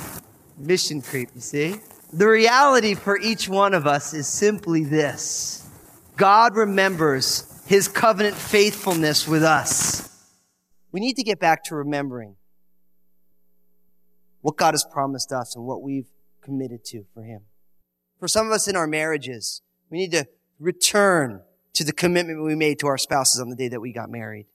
Mission 0.58 1.00
creep, 1.00 1.30
you 1.34 1.40
see? 1.40 1.76
The 2.12 2.26
reality 2.26 2.94
for 2.94 3.18
each 3.18 3.48
one 3.48 3.72
of 3.72 3.86
us 3.86 4.12
is 4.14 4.26
simply 4.26 4.84
this 4.84 5.68
God 6.16 6.54
remembers 6.54 7.62
his 7.66 7.88
covenant 7.88 8.36
faithfulness 8.36 9.26
with 9.26 9.42
us. 9.42 10.08
We 10.92 11.00
need 11.00 11.16
to 11.16 11.22
get 11.22 11.38
back 11.38 11.64
to 11.64 11.76
remembering 11.76 12.36
what 14.40 14.56
God 14.56 14.74
has 14.74 14.84
promised 14.84 15.32
us 15.32 15.54
and 15.54 15.64
what 15.64 15.82
we've 15.82 16.08
committed 16.40 16.84
to 16.86 17.04
for 17.12 17.22
him. 17.22 17.42
For 18.18 18.28
some 18.28 18.46
of 18.46 18.52
us 18.52 18.68
in 18.68 18.76
our 18.76 18.86
marriages, 18.86 19.62
we 19.90 19.98
need 19.98 20.12
to 20.12 20.26
return 20.58 21.42
to 21.74 21.84
the 21.84 21.92
commitment 21.92 22.42
we 22.42 22.54
made 22.54 22.78
to 22.80 22.86
our 22.86 22.98
spouses 22.98 23.40
on 23.40 23.48
the 23.48 23.56
day 23.56 23.68
that 23.68 23.80
we 23.80 23.92
got 23.92 24.10
married. 24.10 24.46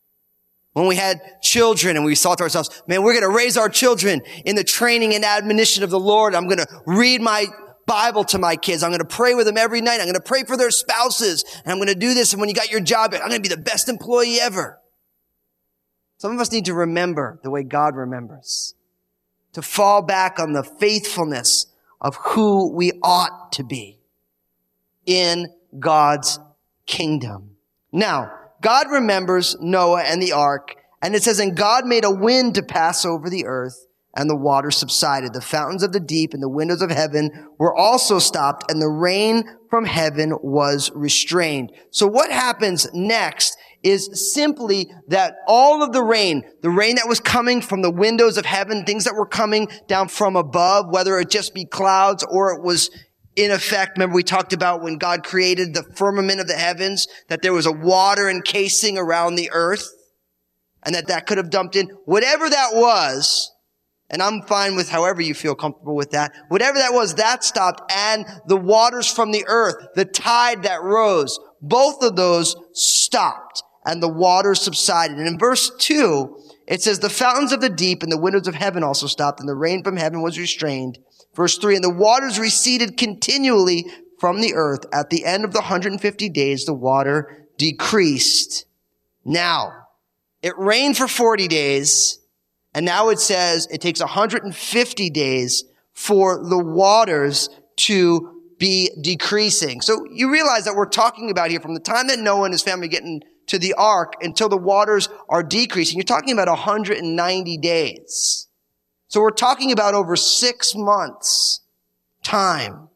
When 0.73 0.87
we 0.87 0.97
had 0.97 1.41
children 1.41 1.95
and 1.95 2.05
we 2.05 2.15
thought 2.15 2.39
to 2.39 2.43
ourselves, 2.43 2.83
man, 2.85 3.01
we're 3.01 3.13
going 3.13 3.31
to 3.31 3.35
raise 3.35 3.55
our 3.55 3.69
children 3.69 4.21
in 4.43 4.55
the 4.55 4.63
training 4.63 5.15
and 5.15 5.23
admonition 5.23 5.83
of 5.83 5.89
the 5.89 5.99
Lord. 5.99 6.35
I'm 6.35 6.45
going 6.45 6.57
to 6.57 6.67
read 6.85 7.21
my 7.21 7.45
Bible 7.85 8.25
to 8.25 8.37
my 8.37 8.57
kids. 8.57 8.83
I'm 8.83 8.89
going 8.89 8.99
to 8.99 9.05
pray 9.05 9.35
with 9.35 9.45
them 9.45 9.57
every 9.57 9.79
night. 9.79 10.01
I'm 10.01 10.07
going 10.07 10.15
to 10.15 10.21
pray 10.21 10.43
for 10.43 10.57
their 10.57 10.71
spouses. 10.71 11.45
And 11.63 11.71
I'm 11.71 11.77
going 11.77 11.87
to 11.87 11.95
do 11.95 12.13
this. 12.13 12.33
And 12.33 12.41
when 12.41 12.49
you 12.49 12.55
got 12.55 12.71
your 12.71 12.81
job, 12.81 13.13
I'm 13.13 13.29
going 13.29 13.41
to 13.41 13.49
be 13.49 13.55
the 13.55 13.61
best 13.61 13.87
employee 13.87 14.39
ever. 14.41 14.81
Some 16.17 16.33
of 16.33 16.39
us 16.39 16.51
need 16.51 16.65
to 16.65 16.73
remember 16.73 17.39
the 17.43 17.49
way 17.49 17.63
God 17.63 17.95
remembers. 17.95 18.75
To 19.55 19.61
fall 19.61 20.01
back 20.01 20.37
on 20.37 20.51
the 20.51 20.63
faithfulness 20.63 21.67
of 22.01 22.17
who 22.17 22.73
we 22.73 22.91
ought 23.01 23.53
to 23.53 23.63
be 23.63 23.99
in 25.05 25.47
God's 25.79 26.39
kingdom. 26.85 27.55
Now, 27.89 28.33
God 28.61 28.87
remembers 28.91 29.55
Noah 29.61 30.01
and 30.01 30.21
the 30.21 30.33
ark, 30.33 30.75
and 31.01 31.15
it 31.15 31.23
says, 31.23 31.39
and 31.39 31.55
God 31.55 31.85
made 31.85 32.03
a 32.03 32.11
wind 32.11 32.55
to 32.55 32.63
pass 32.63 33.05
over 33.05 33.29
the 33.29 33.45
earth, 33.45 33.87
and 34.15 34.29
the 34.29 34.35
water 34.35 34.71
subsided. 34.71 35.33
The 35.33 35.41
fountains 35.41 35.83
of 35.83 35.91
the 35.91 35.99
deep 35.99 36.33
and 36.33 36.41
the 36.41 36.49
windows 36.49 36.81
of 36.81 36.91
heaven 36.91 37.31
were 37.59 37.75
also 37.75 38.19
stopped, 38.19 38.71
and 38.71 38.81
the 38.81 38.89
rain 38.89 39.43
from 39.69 39.85
heaven 39.85 40.33
was 40.41 40.91
restrained. 40.95 41.71
So 41.91 42.07
what 42.07 42.31
happens 42.31 42.87
next 42.93 43.57
is 43.83 44.33
simply 44.33 44.89
that 45.09 45.35
all 45.47 45.83
of 45.83 45.93
the 45.93 46.01
rain, 46.01 46.43
the 46.61 46.71
rain 46.71 46.95
that 46.95 47.07
was 47.07 47.19
coming 47.19 47.61
from 47.61 47.83
the 47.83 47.91
windows 47.91 48.37
of 48.37 48.45
heaven, 48.45 48.83
things 48.83 49.03
that 49.03 49.13
were 49.13 49.27
coming 49.27 49.67
down 49.87 50.07
from 50.07 50.35
above, 50.35 50.87
whether 50.89 51.19
it 51.19 51.29
just 51.29 51.53
be 51.53 51.65
clouds 51.65 52.25
or 52.31 52.53
it 52.53 52.63
was 52.63 52.89
in 53.35 53.51
effect, 53.51 53.97
remember 53.97 54.15
we 54.15 54.23
talked 54.23 54.53
about 54.53 54.81
when 54.81 54.97
God 54.97 55.23
created 55.23 55.73
the 55.73 55.83
firmament 55.83 56.39
of 56.39 56.47
the 56.47 56.55
heavens, 56.55 57.07
that 57.27 57.41
there 57.41 57.53
was 57.53 57.65
a 57.65 57.71
water 57.71 58.29
encasing 58.29 58.97
around 58.97 59.35
the 59.35 59.51
earth 59.51 59.87
and 60.83 60.95
that 60.95 61.07
that 61.07 61.27
could 61.27 61.37
have 61.37 61.49
dumped 61.49 61.75
in. 61.75 61.89
Whatever 62.05 62.49
that 62.49 62.69
was, 62.73 63.51
and 64.09 64.21
I'm 64.21 64.41
fine 64.43 64.75
with 64.75 64.89
however 64.89 65.21
you 65.21 65.33
feel 65.33 65.55
comfortable 65.55 65.95
with 65.95 66.11
that. 66.11 66.31
Whatever 66.49 66.77
that 66.77 66.93
was, 66.93 67.15
that 67.15 67.43
stopped 67.43 67.91
and 67.91 68.25
the 68.47 68.57
waters 68.57 69.11
from 69.11 69.31
the 69.31 69.45
earth, 69.47 69.75
the 69.95 70.05
tide 70.05 70.63
that 70.63 70.83
rose, 70.83 71.39
both 71.61 72.03
of 72.03 72.15
those 72.15 72.55
stopped 72.73 73.63
and 73.85 74.01
the 74.01 74.09
waters 74.11 74.61
subsided. 74.61 75.17
And 75.17 75.27
in 75.27 75.39
verse 75.39 75.71
two, 75.77 76.37
it 76.67 76.81
says, 76.81 76.99
the 76.99 77.09
fountains 77.09 77.51
of 77.51 77.61
the 77.61 77.69
deep 77.69 78.03
and 78.03 78.11
the 78.11 78.19
windows 78.19 78.47
of 78.47 78.55
heaven 78.55 78.83
also 78.83 79.07
stopped 79.07 79.39
and 79.39 79.49
the 79.49 79.55
rain 79.55 79.83
from 79.83 79.97
heaven 79.97 80.21
was 80.21 80.39
restrained 80.39 80.99
Verse 81.35 81.57
3, 81.57 81.75
and 81.75 81.83
the 81.83 81.93
waters 81.93 82.39
receded 82.39 82.97
continually 82.97 83.85
from 84.19 84.39
the 84.39 84.53
earth. 84.55 84.85
At 84.91 85.09
the 85.09 85.25
end 85.25 85.43
of 85.43 85.51
the 85.51 85.59
150 85.59 86.29
days, 86.29 86.65
the 86.65 86.73
water 86.73 87.47
decreased. 87.57 88.65
Now, 89.25 89.87
it 90.41 90.57
rained 90.57 90.97
for 90.97 91.07
40 91.07 91.47
days, 91.47 92.19
and 92.75 92.85
now 92.85 93.07
it 93.07 93.19
says 93.19 93.69
it 93.71 93.79
takes 93.79 94.01
150 94.01 95.09
days 95.09 95.63
for 95.93 96.43
the 96.43 96.59
waters 96.59 97.49
to 97.77 98.41
be 98.59 98.91
decreasing. 99.01 99.79
So 99.79 100.05
you 100.11 100.29
realize 100.29 100.65
that 100.65 100.75
we're 100.75 100.85
talking 100.85 101.31
about 101.31 101.51
here 101.51 101.61
from 101.61 101.73
the 101.73 101.79
time 101.79 102.07
that 102.07 102.19
Noah 102.19 102.43
and 102.43 102.53
his 102.53 102.61
family 102.61 102.89
get 102.89 103.03
into 103.03 103.57
the 103.57 103.73
ark 103.77 104.15
until 104.21 104.49
the 104.49 104.57
waters 104.57 105.07
are 105.29 105.41
decreasing. 105.41 105.97
You're 105.97 106.03
talking 106.03 106.33
about 106.33 106.49
190 106.49 107.57
days. 107.59 108.47
So 109.07 109.21
we're 109.21 109.31
talking 109.31 109.71
about 109.71 109.93
over 109.93 110.17
six 110.17 110.75
months 110.75 111.61
time. 112.23 112.89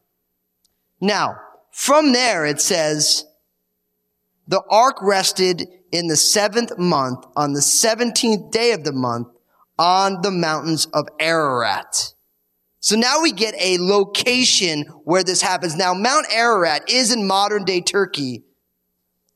Now, 1.00 1.36
from 1.70 2.12
there 2.12 2.44
it 2.44 2.60
says, 2.60 3.24
the 4.46 4.62
ark 4.68 4.96
rested 5.00 5.66
in 5.90 6.08
the 6.08 6.16
seventh 6.16 6.76
month 6.76 7.24
on 7.34 7.54
the 7.54 7.60
17th 7.60 8.50
day 8.50 8.72
of 8.72 8.84
the 8.84 8.92
month 8.92 9.28
on 9.80 10.20
the 10.20 10.30
mountains 10.30 10.86
of 10.92 11.08
Ararat. 11.18 12.12
So 12.80 12.96
now 12.96 13.22
we 13.22 13.32
get 13.32 13.54
a 13.58 13.78
location 13.78 14.84
where 15.04 15.24
this 15.24 15.40
happens. 15.40 15.74
Now 15.74 15.94
Mount 15.94 16.26
Ararat 16.30 16.90
is 16.90 17.12
in 17.12 17.26
modern 17.26 17.64
day 17.64 17.80
Turkey. 17.80 18.44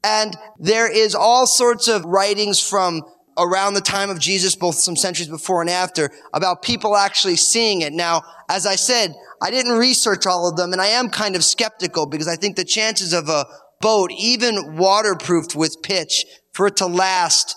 And 0.04 0.36
there 0.58 0.90
is 0.90 1.14
all 1.14 1.46
sorts 1.46 1.88
of 1.88 2.04
writings 2.04 2.60
from 2.60 3.02
around 3.38 3.72
the 3.72 3.80
time 3.80 4.10
of 4.10 4.20
Jesus, 4.20 4.54
both 4.54 4.74
some 4.74 4.96
centuries 4.96 5.28
before 5.28 5.62
and 5.62 5.70
after, 5.70 6.10
about 6.34 6.62
people 6.62 6.94
actually 6.94 7.36
seeing 7.36 7.80
it. 7.80 7.94
Now, 7.94 8.22
as 8.50 8.66
I 8.66 8.76
said, 8.76 9.14
I 9.42 9.50
didn't 9.50 9.78
research 9.78 10.26
all 10.26 10.48
of 10.48 10.56
them, 10.56 10.72
and 10.72 10.80
I 10.80 10.88
am 10.88 11.08
kind 11.08 11.34
of 11.34 11.42
skeptical 11.42 12.06
because 12.06 12.28
I 12.28 12.36
think 12.36 12.56
the 12.56 12.64
chances 12.64 13.14
of 13.14 13.30
a 13.30 13.46
boat, 13.80 14.12
even 14.16 14.76
waterproofed 14.76 15.56
with 15.56 15.82
pitch, 15.82 16.26
for 16.52 16.66
it 16.66 16.76
to 16.76 16.86
last 16.86 17.56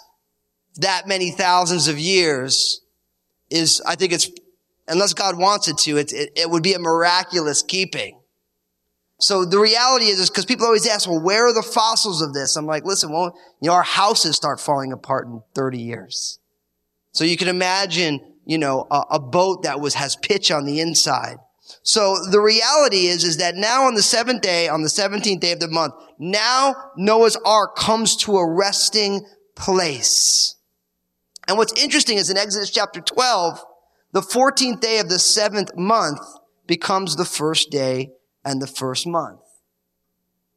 that 0.77 1.07
many 1.07 1.31
thousands 1.31 1.87
of 1.87 1.99
years 1.99 2.81
is, 3.49 3.81
I 3.85 3.95
think 3.95 4.13
it's, 4.13 4.29
unless 4.87 5.13
God 5.13 5.37
wants 5.37 5.67
it 5.67 5.77
to, 5.79 5.97
it, 5.97 6.13
it, 6.13 6.31
it 6.35 6.49
would 6.49 6.63
be 6.63 6.73
a 6.73 6.79
miraculous 6.79 7.61
keeping. 7.61 8.19
So 9.19 9.45
the 9.45 9.59
reality 9.59 10.05
is, 10.05 10.19
is 10.19 10.29
because 10.29 10.45
people 10.45 10.65
always 10.65 10.87
ask, 10.87 11.09
well, 11.09 11.21
where 11.21 11.47
are 11.47 11.53
the 11.53 11.63
fossils 11.63 12.21
of 12.21 12.33
this? 12.33 12.55
I'm 12.55 12.67
like, 12.67 12.85
listen, 12.85 13.11
well, 13.11 13.35
you 13.61 13.69
know, 13.69 13.73
our 13.73 13.83
houses 13.83 14.35
start 14.35 14.59
falling 14.59 14.91
apart 14.91 15.25
in 15.27 15.41
30 15.55 15.79
years. 15.79 16.39
So 17.13 17.23
you 17.23 17.35
can 17.35 17.47
imagine, 17.47 18.19
you 18.45 18.59
know, 18.59 18.85
a, 18.91 19.03
a 19.11 19.19
boat 19.19 19.63
that 19.63 19.79
was, 19.79 19.95
has 19.95 20.15
pitch 20.15 20.51
on 20.51 20.65
the 20.65 20.79
inside. 20.81 21.37
So 21.81 22.15
the 22.29 22.39
reality 22.39 23.07
is, 23.07 23.23
is 23.23 23.37
that 23.37 23.55
now 23.55 23.85
on 23.85 23.95
the 23.95 24.03
seventh 24.03 24.41
day, 24.41 24.69
on 24.69 24.83
the 24.83 24.87
17th 24.87 25.39
day 25.39 25.51
of 25.51 25.59
the 25.59 25.67
month, 25.67 25.95
now 26.19 26.75
Noah's 26.95 27.37
ark 27.43 27.75
comes 27.75 28.15
to 28.17 28.37
a 28.37 28.47
resting 28.47 29.25
place. 29.55 30.56
And 31.47 31.57
what's 31.57 31.73
interesting 31.81 32.17
is 32.17 32.29
in 32.29 32.37
Exodus 32.37 32.69
chapter 32.69 32.99
12, 32.99 33.63
the 34.11 34.21
14th 34.21 34.81
day 34.81 34.99
of 34.99 35.09
the 35.09 35.19
seventh 35.19 35.75
month 35.75 36.19
becomes 36.65 37.15
the 37.15 37.25
first 37.25 37.71
day 37.71 38.11
and 38.43 38.61
the 38.61 38.67
first 38.67 39.07
month. 39.07 39.39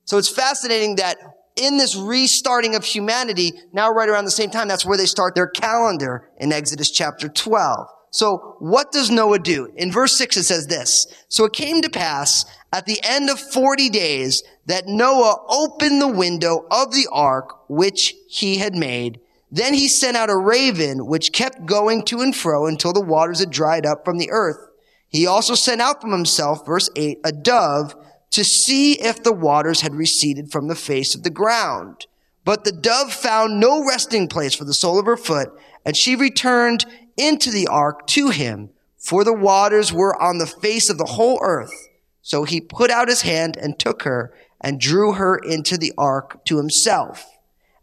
So 0.04 0.18
it's 0.18 0.28
fascinating 0.28 0.96
that 0.96 1.18
in 1.56 1.76
this 1.76 1.94
restarting 1.94 2.74
of 2.74 2.84
humanity, 2.84 3.52
now 3.72 3.90
right 3.90 4.08
around 4.08 4.24
the 4.24 4.30
same 4.30 4.50
time, 4.50 4.68
that's 4.68 4.84
where 4.84 4.96
they 4.96 5.06
start 5.06 5.34
their 5.34 5.46
calendar 5.48 6.28
in 6.38 6.52
Exodus 6.52 6.90
chapter 6.90 7.28
12. 7.28 7.86
So 8.10 8.56
what 8.58 8.90
does 8.90 9.10
Noah 9.10 9.38
do? 9.38 9.72
In 9.76 9.92
verse 9.92 10.16
6 10.16 10.36
it 10.36 10.42
says 10.44 10.66
this. 10.66 11.06
So 11.28 11.44
it 11.44 11.52
came 11.52 11.80
to 11.82 11.88
pass 11.88 12.44
at 12.72 12.86
the 12.86 12.98
end 13.04 13.30
of 13.30 13.38
40 13.38 13.88
days 13.90 14.42
that 14.66 14.88
Noah 14.88 15.44
opened 15.48 16.00
the 16.00 16.08
window 16.08 16.66
of 16.70 16.92
the 16.92 17.06
ark 17.12 17.68
which 17.68 18.14
he 18.28 18.58
had 18.58 18.74
made. 18.74 19.20
Then 19.50 19.74
he 19.74 19.88
sent 19.88 20.16
out 20.16 20.30
a 20.30 20.36
raven 20.36 21.06
which 21.06 21.32
kept 21.32 21.66
going 21.66 22.04
to 22.04 22.20
and 22.20 22.34
fro 22.34 22.66
until 22.66 22.92
the 22.92 23.00
waters 23.00 23.40
had 23.40 23.50
dried 23.50 23.84
up 23.84 24.04
from 24.04 24.18
the 24.18 24.30
earth. 24.30 24.68
He 25.08 25.26
also 25.26 25.54
sent 25.54 25.80
out 25.80 26.00
from 26.00 26.12
himself, 26.12 26.64
verse 26.64 26.88
8, 26.94 27.18
a 27.24 27.32
dove 27.32 27.96
to 28.30 28.44
see 28.44 28.92
if 28.92 29.22
the 29.22 29.32
waters 29.32 29.80
had 29.80 29.94
receded 29.94 30.52
from 30.52 30.68
the 30.68 30.76
face 30.76 31.16
of 31.16 31.24
the 31.24 31.30
ground. 31.30 32.06
But 32.44 32.64
the 32.64 32.72
dove 32.72 33.12
found 33.12 33.58
no 33.58 33.84
resting 33.84 34.28
place 34.28 34.54
for 34.54 34.64
the 34.64 34.72
sole 34.72 35.00
of 35.00 35.06
her 35.06 35.16
foot, 35.16 35.50
and 35.84 35.96
she 35.96 36.14
returned 36.14 36.86
into 37.16 37.50
the 37.50 37.66
ark 37.66 38.06
to 38.08 38.30
him, 38.30 38.70
for 38.96 39.24
the 39.24 39.32
waters 39.32 39.92
were 39.92 40.20
on 40.22 40.38
the 40.38 40.46
face 40.46 40.88
of 40.88 40.98
the 40.98 41.04
whole 41.04 41.40
earth. 41.42 41.88
So 42.22 42.44
he 42.44 42.60
put 42.60 42.90
out 42.90 43.08
his 43.08 43.22
hand 43.22 43.56
and 43.56 43.78
took 43.78 44.02
her 44.04 44.32
and 44.60 44.80
drew 44.80 45.14
her 45.14 45.36
into 45.36 45.76
the 45.76 45.92
ark 45.98 46.44
to 46.44 46.58
himself. 46.58 47.26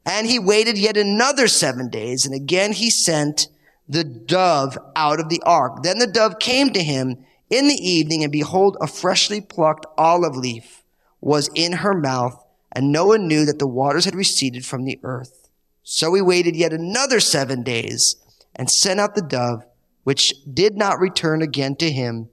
And 0.08 0.26
he 0.26 0.40
waited 0.40 0.78
yet 0.78 0.96
another 0.96 1.50
seven 1.50 1.90
days, 1.90 2.26
and 2.26 2.34
again 2.34 2.72
he 2.72 2.90
sent 2.90 3.50
the 3.90 4.06
dove 4.06 4.78
out 4.96 5.20
of 5.20 5.28
the 5.28 5.42
ark. 5.46 5.84
Then 5.84 6.00
the 6.00 6.08
dove 6.08 6.40
came 6.40 6.72
to 6.72 6.82
him 6.82 7.26
in 7.50 7.68
the 7.68 7.76
evening, 7.76 8.24
and 8.24 8.32
behold, 8.32 8.78
a 8.80 8.88
freshly 8.88 9.42
plucked 9.42 9.86
olive 9.98 10.38
leaf 10.38 10.84
was 11.20 11.50
in 11.54 11.74
her 11.74 11.94
mouth, 11.94 12.42
and 12.72 12.92
Noah 12.92 13.18
knew 13.18 13.46
that 13.46 13.60
the 13.60 13.68
waters 13.68 14.06
had 14.06 14.16
receded 14.16 14.66
from 14.66 14.86
the 14.86 14.98
earth. 15.04 15.50
So 15.84 16.14
he 16.14 16.22
waited 16.22 16.56
yet 16.56 16.72
another 16.72 17.20
seven 17.20 17.64
days 17.64 18.16
and 18.56 18.70
sent 18.70 19.00
out 19.02 19.14
the 19.14 19.22
dove, 19.22 19.64
which 20.04 20.34
did 20.46 20.78
not 20.78 21.00
return 21.00 21.42
again 21.42 21.76
to 21.78 21.92
him 21.92 22.30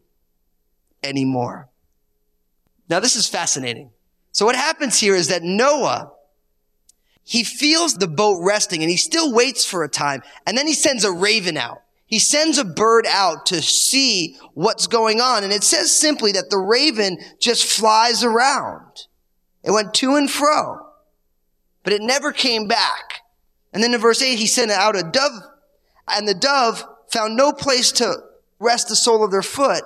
anymore. 1.03 1.69
Now 2.89 3.01
this 3.01 3.17
is 3.17 3.29
fascinating. 3.29 3.91
So 4.31 4.47
what 4.47 4.57
happens 4.57 4.99
here 4.99 5.15
is 5.15 5.29
that 5.29 5.43
Noah 5.43 6.13
he 7.25 7.43
feels 7.43 7.95
the 7.95 8.07
boat 8.07 8.41
resting 8.43 8.83
and 8.83 8.91
he 8.91 8.97
still 8.97 9.33
waits 9.33 9.65
for 9.65 9.83
a 9.83 9.89
time 9.89 10.23
and 10.47 10.57
then 10.57 10.67
he 10.67 10.75
sends 10.75 11.05
a 11.05 11.13
raven 11.13 11.57
out. 11.57 11.83
he 12.07 12.19
sends 12.19 12.59
a 12.59 12.65
bird 12.65 13.07
out 13.09 13.47
to 13.47 13.61
see 13.63 14.37
what's 14.53 14.87
going 14.87 15.21
on. 15.21 15.43
And 15.43 15.53
it 15.53 15.65
says 15.65 15.93
simply 15.93 16.33
that 16.33 16.51
the 16.51 16.59
raven 16.59 17.19
just 17.41 17.65
flies 17.65 18.23
around. 18.23 19.07
It 19.65 19.73
went 19.73 19.95
to 19.95 20.15
and 20.15 20.31
fro, 20.31 20.87
but 21.83 21.93
it 21.95 22.03
never 22.03 22.31
came 22.31 22.69
back. 22.69 23.23
And 23.73 23.83
then 23.83 23.95
in 23.95 24.01
verse 24.01 24.23
8, 24.23 24.39
he 24.39 24.47
sent 24.47 24.71
out 24.71 24.95
a 24.97 25.03
dove, 25.03 25.33
and 26.07 26.29
the 26.29 26.35
dove 26.35 26.85
found 27.11 27.37
no 27.37 27.53
place 27.53 27.91
to 27.93 28.15
rest 28.61 28.89
the 28.89 28.97
sole 28.97 29.25
of 29.25 29.31
their 29.33 29.43
foot. 29.43 29.83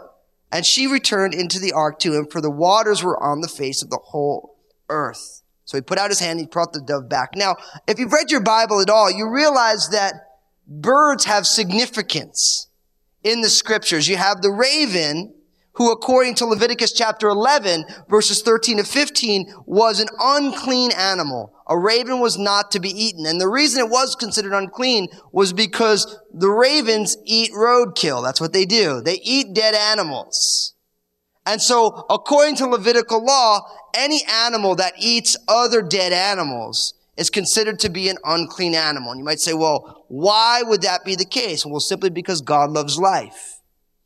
And 0.50 0.66
she 0.66 0.86
returned 0.86 1.34
into 1.34 1.58
the 1.58 1.72
ark 1.72 1.98
to 2.00 2.14
him, 2.14 2.26
for 2.26 2.40
the 2.40 2.50
waters 2.50 3.02
were 3.02 3.22
on 3.22 3.40
the 3.40 3.48
face 3.48 3.82
of 3.82 3.90
the 3.90 4.00
whole 4.02 4.58
earth. 4.88 5.37
So 5.68 5.76
he 5.76 5.82
put 5.82 5.98
out 5.98 6.08
his 6.08 6.18
hand, 6.18 6.40
he 6.40 6.46
brought 6.46 6.72
the 6.72 6.80
dove 6.80 7.10
back. 7.10 7.36
Now, 7.36 7.56
if 7.86 7.98
you've 7.98 8.14
read 8.14 8.30
your 8.30 8.40
Bible 8.40 8.80
at 8.80 8.88
all, 8.88 9.10
you 9.10 9.28
realize 9.28 9.90
that 9.90 10.14
birds 10.66 11.26
have 11.26 11.46
significance 11.46 12.68
in 13.22 13.42
the 13.42 13.50
scriptures. 13.50 14.08
You 14.08 14.16
have 14.16 14.40
the 14.40 14.50
raven, 14.50 15.34
who 15.72 15.92
according 15.92 16.36
to 16.36 16.46
Leviticus 16.46 16.92
chapter 16.92 17.28
11, 17.28 17.84
verses 18.08 18.40
13 18.40 18.78
to 18.78 18.82
15, 18.82 19.52
was 19.66 20.00
an 20.00 20.08
unclean 20.18 20.90
animal. 20.92 21.52
A 21.66 21.78
raven 21.78 22.18
was 22.18 22.38
not 22.38 22.70
to 22.70 22.80
be 22.80 22.88
eaten. 22.88 23.26
And 23.26 23.38
the 23.38 23.46
reason 23.46 23.84
it 23.84 23.90
was 23.90 24.16
considered 24.16 24.54
unclean 24.54 25.08
was 25.32 25.52
because 25.52 26.18
the 26.32 26.48
ravens 26.48 27.18
eat 27.26 27.50
roadkill. 27.52 28.24
That's 28.24 28.40
what 28.40 28.54
they 28.54 28.64
do. 28.64 29.02
They 29.02 29.20
eat 29.22 29.52
dead 29.52 29.74
animals. 29.74 30.72
And 31.48 31.62
so, 31.62 32.04
according 32.10 32.56
to 32.56 32.66
Levitical 32.66 33.24
law, 33.24 33.60
any 33.94 34.20
animal 34.30 34.76
that 34.76 34.92
eats 34.98 35.34
other 35.48 35.80
dead 35.80 36.12
animals 36.12 36.92
is 37.16 37.30
considered 37.30 37.78
to 37.80 37.88
be 37.88 38.10
an 38.10 38.18
unclean 38.22 38.74
animal. 38.74 39.12
And 39.12 39.18
you 39.18 39.24
might 39.24 39.40
say, 39.40 39.54
well, 39.54 40.04
why 40.08 40.62
would 40.62 40.82
that 40.82 41.06
be 41.06 41.16
the 41.16 41.24
case? 41.24 41.64
Well, 41.64 41.80
simply 41.80 42.10
because 42.10 42.42
God 42.42 42.70
loves 42.70 42.98
life. 42.98 43.60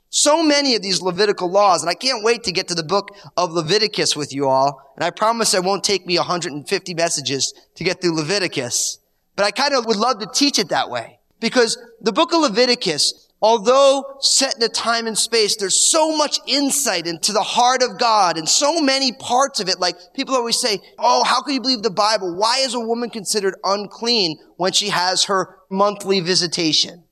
So 0.08 0.40
many 0.40 0.76
of 0.76 0.82
these 0.82 1.02
Levitical 1.02 1.50
laws, 1.50 1.82
and 1.82 1.90
I 1.90 1.94
can't 1.94 2.22
wait 2.22 2.44
to 2.44 2.52
get 2.52 2.68
to 2.68 2.76
the 2.76 2.84
book 2.84 3.08
of 3.36 3.50
Leviticus 3.50 4.14
with 4.14 4.32
you 4.32 4.46
all. 4.46 4.92
And 4.94 5.02
I 5.02 5.10
promise 5.10 5.52
it 5.52 5.64
won't 5.64 5.82
take 5.82 6.06
me 6.06 6.16
150 6.16 6.94
messages 6.94 7.52
to 7.74 7.82
get 7.82 8.00
through 8.00 8.14
Leviticus. 8.14 8.98
But 9.34 9.46
I 9.46 9.50
kind 9.50 9.74
of 9.74 9.84
would 9.86 9.96
love 9.96 10.20
to 10.20 10.28
teach 10.32 10.60
it 10.60 10.68
that 10.68 10.90
way. 10.90 11.18
Because 11.40 11.76
the 12.00 12.12
book 12.12 12.32
of 12.32 12.42
Leviticus, 12.42 13.31
although 13.42 14.16
set 14.20 14.56
in 14.56 14.62
a 14.62 14.68
time 14.68 15.06
and 15.06 15.18
space, 15.18 15.56
there's 15.56 15.90
so 15.90 16.16
much 16.16 16.38
insight 16.46 17.06
into 17.06 17.32
the 17.32 17.42
heart 17.42 17.82
of 17.82 17.98
God 17.98 18.38
and 18.38 18.48
so 18.48 18.80
many 18.80 19.12
parts 19.12 19.60
of 19.60 19.68
it. 19.68 19.80
Like 19.80 19.96
people 20.14 20.34
always 20.34 20.60
say, 20.60 20.78
Oh, 20.98 21.24
how 21.24 21.42
can 21.42 21.54
you 21.54 21.60
believe 21.60 21.82
the 21.82 21.90
Bible? 21.90 22.34
Why 22.34 22.58
is 22.58 22.74
a 22.74 22.80
woman 22.80 23.10
considered 23.10 23.56
unclean 23.64 24.38
when 24.56 24.72
she 24.72 24.88
has 24.88 25.24
her 25.24 25.58
monthly 25.68 26.20
visitation? 26.20 27.04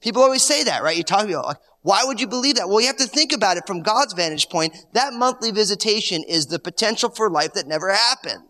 People 0.00 0.22
always 0.22 0.44
say 0.44 0.62
that, 0.64 0.82
right? 0.82 0.96
You 0.96 1.02
talk 1.02 1.28
about 1.28 1.46
like, 1.46 1.56
why 1.82 2.04
would 2.04 2.20
you 2.20 2.26
believe 2.26 2.56
that? 2.56 2.68
Well, 2.68 2.80
you 2.80 2.86
have 2.86 2.96
to 2.96 3.06
think 3.06 3.32
about 3.32 3.56
it 3.56 3.66
from 3.66 3.82
God's 3.82 4.12
vantage 4.12 4.48
point. 4.48 4.76
That 4.92 5.12
monthly 5.12 5.50
visitation 5.50 6.22
is 6.22 6.46
the 6.46 6.58
potential 6.58 7.10
for 7.10 7.30
life 7.30 7.54
that 7.54 7.66
never 7.66 7.92
happened. 7.92 8.42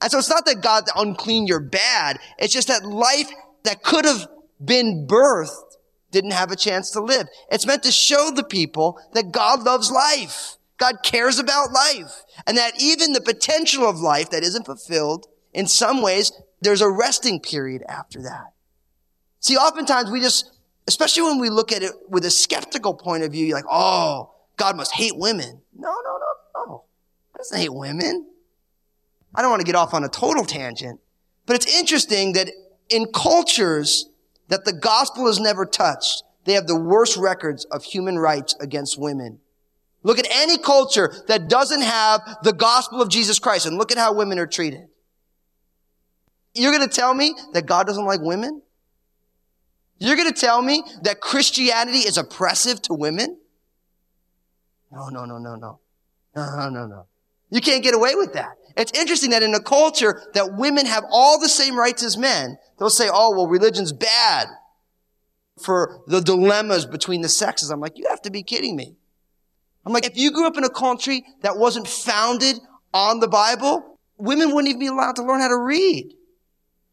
And 0.00 0.10
so 0.10 0.18
it's 0.18 0.28
not 0.28 0.44
that 0.46 0.62
God 0.62 0.84
unclean 0.94 1.46
you're 1.46 1.60
bad. 1.60 2.18
It's 2.38 2.52
just 2.52 2.68
that 2.68 2.84
life 2.84 3.30
that 3.64 3.82
could 3.82 4.04
have 4.04 4.28
been 4.62 5.06
birthed 5.08 5.73
didn't 6.14 6.32
have 6.32 6.50
a 6.50 6.56
chance 6.56 6.90
to 6.92 7.00
live. 7.00 7.28
It's 7.50 7.66
meant 7.66 7.82
to 7.82 7.92
show 7.92 8.30
the 8.34 8.44
people 8.44 8.98
that 9.12 9.32
God 9.32 9.62
loves 9.62 9.90
life. 9.90 10.56
God 10.78 10.96
cares 11.02 11.38
about 11.38 11.72
life. 11.72 12.22
And 12.46 12.56
that 12.56 12.80
even 12.80 13.12
the 13.12 13.20
potential 13.20 13.88
of 13.88 14.00
life 14.00 14.30
that 14.30 14.42
isn't 14.42 14.66
fulfilled, 14.66 15.26
in 15.52 15.66
some 15.66 16.00
ways, 16.02 16.32
there's 16.60 16.80
a 16.80 16.90
resting 16.90 17.40
period 17.40 17.82
after 17.88 18.22
that. 18.22 18.52
See, 19.40 19.56
oftentimes 19.56 20.10
we 20.10 20.20
just 20.20 20.54
especially 20.86 21.22
when 21.22 21.38
we 21.38 21.50
look 21.50 21.72
at 21.72 21.82
it 21.82 21.92
with 22.08 22.24
a 22.24 22.30
skeptical 22.30 22.94
point 22.94 23.24
of 23.24 23.32
view, 23.32 23.46
you're 23.46 23.56
like, 23.56 23.64
oh, 23.70 24.32
God 24.56 24.76
must 24.76 24.92
hate 24.92 25.16
women. 25.16 25.62
No, 25.76 25.88
no, 25.88 26.18
no, 26.18 26.64
no. 26.66 26.84
He 27.32 27.38
doesn't 27.38 27.58
hate 27.58 27.74
women. 27.74 28.26
I 29.34 29.42
don't 29.42 29.50
want 29.50 29.60
to 29.60 29.66
get 29.66 29.74
off 29.74 29.94
on 29.94 30.04
a 30.04 30.08
total 30.08 30.44
tangent, 30.44 31.00
but 31.46 31.56
it's 31.56 31.66
interesting 31.78 32.34
that 32.34 32.50
in 32.88 33.06
cultures 33.12 34.08
that 34.48 34.64
the 34.64 34.72
gospel 34.72 35.26
has 35.26 35.40
never 35.40 35.64
touched, 35.64 36.22
they 36.44 36.52
have 36.52 36.66
the 36.66 36.78
worst 36.78 37.16
records 37.16 37.64
of 37.66 37.84
human 37.84 38.18
rights 38.18 38.54
against 38.60 38.98
women. 38.98 39.40
Look 40.02 40.18
at 40.18 40.26
any 40.30 40.58
culture 40.58 41.12
that 41.28 41.48
doesn't 41.48 41.80
have 41.80 42.20
the 42.42 42.52
gospel 42.52 43.00
of 43.00 43.08
Jesus 43.08 43.38
Christ 43.38 43.66
and 43.66 43.78
look 43.78 43.90
at 43.90 43.98
how 43.98 44.12
women 44.12 44.38
are 44.38 44.46
treated. 44.46 44.88
You're 46.54 46.72
going 46.72 46.86
to 46.86 46.94
tell 46.94 47.14
me 47.14 47.34
that 47.52 47.66
God 47.66 47.86
doesn't 47.86 48.04
like 48.04 48.20
women? 48.20 48.62
You're 49.98 50.16
going 50.16 50.32
to 50.32 50.38
tell 50.38 50.60
me 50.60 50.84
that 51.02 51.20
Christianity 51.20 51.98
is 51.98 52.18
oppressive 52.18 52.82
to 52.82 52.94
women? 52.94 53.38
No, 54.92 55.08
no, 55.08 55.24
no, 55.24 55.38
no, 55.38 55.56
no. 55.56 55.80
No, 56.36 56.68
no, 56.68 56.86
no. 56.86 57.06
You 57.50 57.60
can't 57.60 57.82
get 57.82 57.94
away 57.94 58.14
with 58.14 58.34
that. 58.34 58.56
It's 58.76 58.98
interesting 58.98 59.30
that 59.30 59.42
in 59.42 59.54
a 59.54 59.60
culture 59.60 60.22
that 60.34 60.54
women 60.54 60.86
have 60.86 61.04
all 61.10 61.38
the 61.38 61.48
same 61.48 61.76
rights 61.76 62.02
as 62.02 62.16
men, 62.16 62.58
they'll 62.78 62.90
say, 62.90 63.08
oh, 63.12 63.30
well, 63.36 63.46
religion's 63.46 63.92
bad 63.92 64.48
for 65.62 66.02
the 66.08 66.20
dilemmas 66.20 66.84
between 66.84 67.20
the 67.20 67.28
sexes. 67.28 67.70
I'm 67.70 67.80
like, 67.80 67.96
you 67.96 68.06
have 68.08 68.22
to 68.22 68.30
be 68.30 68.42
kidding 68.42 68.74
me. 68.74 68.96
I'm 69.86 69.92
like, 69.92 70.06
if 70.06 70.16
you 70.16 70.32
grew 70.32 70.46
up 70.46 70.56
in 70.56 70.64
a 70.64 70.70
country 70.70 71.24
that 71.42 71.56
wasn't 71.56 71.86
founded 71.86 72.56
on 72.92 73.20
the 73.20 73.28
Bible, 73.28 73.98
women 74.16 74.54
wouldn't 74.54 74.68
even 74.68 74.80
be 74.80 74.86
allowed 74.86 75.16
to 75.16 75.22
learn 75.22 75.40
how 75.40 75.48
to 75.48 75.58
read. 75.58 76.14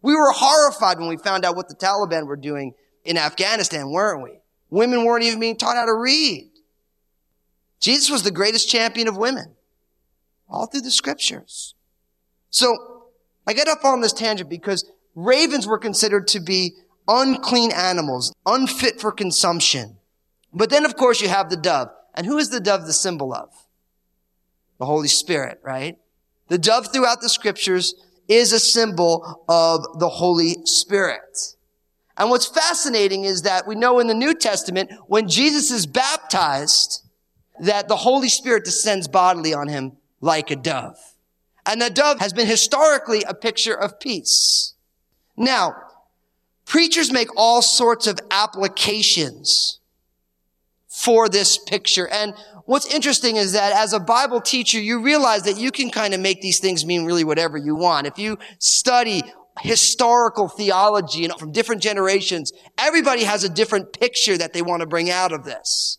We 0.02 0.15
were 0.15 0.32
horrified 0.32 1.00
when 1.00 1.08
we 1.08 1.17
found 1.17 1.46
out 1.46 1.56
what 1.56 1.70
the 1.70 1.76
Taliban 1.76 2.28
were 2.28 2.36
doing 2.36 2.74
in 3.04 3.17
Afghanistan, 3.17 3.89
weren't 3.89 4.24
we? 4.24 4.39
Women 4.70 5.06
weren't 5.06 5.24
even 5.24 5.39
being 5.39 5.58
taught 5.58 5.76
how 5.76 5.86
to 5.86 5.96
read. 5.96 6.52
Jesus 7.80 8.10
was 8.10 8.24
the 8.24 8.32
greatest 8.32 8.70
champion 8.70 9.08
of 9.08 9.17
women, 9.17 9.56
all 10.52 10.68
through 10.68 10.82
the 10.82 10.92
scriptures. 10.92 11.74
So 12.50 13.08
I 13.48 13.54
get 13.54 13.68
up 13.68 13.84
on 13.84 14.02
this 14.02 14.14
tangent 14.14 14.50
because 14.50 14.90
ravens 15.16 15.66
were 15.66 15.80
considered 15.80 16.28
to 16.28 16.40
be 16.40 16.74
unclean 17.08 17.72
animals, 17.72 18.34
unfit 18.46 19.00
for 19.00 19.12
consumption. 19.12 19.98
But 20.54 20.70
then, 20.70 20.86
of 20.86 20.96
course, 20.98 21.22
you 21.22 21.30
have 21.30 21.50
the 21.50 21.58
dove. 21.58 21.88
And 22.14 22.28
who 22.28 22.38
is 22.38 22.50
the 22.50 22.60
dove 22.60 22.86
the 22.86 22.94
symbol 22.94 23.34
of? 23.34 23.50
The 24.78 24.86
Holy 24.86 25.08
Spirit, 25.08 25.60
right? 25.64 25.98
The 26.50 26.58
dove 26.58 26.92
throughout 26.92 27.22
the 27.22 27.30
scriptures 27.30 27.96
is 28.28 28.52
a 28.52 28.60
symbol 28.60 29.44
of 29.48 30.00
the 30.00 30.10
Holy 30.10 30.58
Spirit. 30.66 31.56
And 32.18 32.30
what's 32.30 32.46
fascinating 32.46 33.24
is 33.24 33.44
that 33.44 33.66
we 33.66 33.76
know 33.76 34.00
in 34.00 34.08
the 34.08 34.14
New 34.14 34.34
Testament, 34.34 34.92
when 35.08 35.30
Jesus 35.30 35.72
is 35.72 35.86
baptized, 35.86 37.08
that 37.62 37.88
the 37.88 37.96
Holy 37.96 38.28
Spirit 38.28 38.66
descends 38.66 39.08
bodily 39.08 39.54
on 39.54 39.70
him 39.70 39.94
like 40.22 40.52
a 40.52 40.56
dove. 40.56 40.98
And 41.66 41.82
the 41.82 41.90
dove 41.90 42.20
has 42.20 42.34
been 42.34 42.48
historically 42.48 43.24
a 43.24 43.34
picture 43.34 43.74
of 43.74 44.00
peace. 44.00 44.74
Now, 45.36 45.76
preachers 46.66 47.12
make 47.12 47.30
all 47.36 47.62
sorts 47.62 48.08
of 48.08 48.20
applications 48.32 49.80
for 50.88 51.30
this 51.30 51.58
picture. 51.58 52.08
And 52.08 52.34
what's 52.66 52.94
interesting 52.94 53.36
is 53.36 53.54
that 53.54 53.74
as 53.74 53.94
a 53.94 54.00
Bible 54.00 54.42
teacher, 54.42 54.80
you 54.80 55.02
realize 55.02 55.44
that 55.44 55.58
you 55.58 55.72
can 55.72 55.90
kind 55.90 56.14
of 56.14 56.20
make 56.20 56.42
these 56.42 56.60
things 56.60 56.86
mean 56.86 57.06
really 57.06 57.24
whatever 57.24 57.58
you 57.58 57.76
want. 57.76 58.08
If 58.08 58.18
you 58.18 58.38
study 58.60 59.24
historical 59.62 60.48
theology 60.48 61.26
and 61.26 61.34
from 61.38 61.52
different 61.52 61.82
generations, 61.82 62.52
everybody 62.78 63.24
has 63.24 63.44
a 63.44 63.50
different 63.50 63.94
picture 63.94 64.38
that 64.38 64.54
they 64.54 64.62
want 64.62 64.82
to 64.82 64.88
bring 64.88 65.10
out 65.10 65.32
of 65.32 65.44
this. 65.44 65.98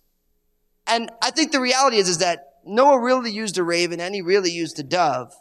And 0.87 1.11
I 1.23 1.31
think 1.31 1.53
the 1.53 1.61
reality 1.61 1.99
is, 1.99 2.09
is 2.09 2.19
that 2.19 2.52
Noah 2.65 3.01
really 3.01 3.31
used 3.31 3.59
a 3.59 3.65
raven 3.65 4.01
and 4.01 4.15
he 4.15 4.23
really 4.23 4.51
used 4.51 4.79
a 4.79 4.83
dove. 4.83 5.35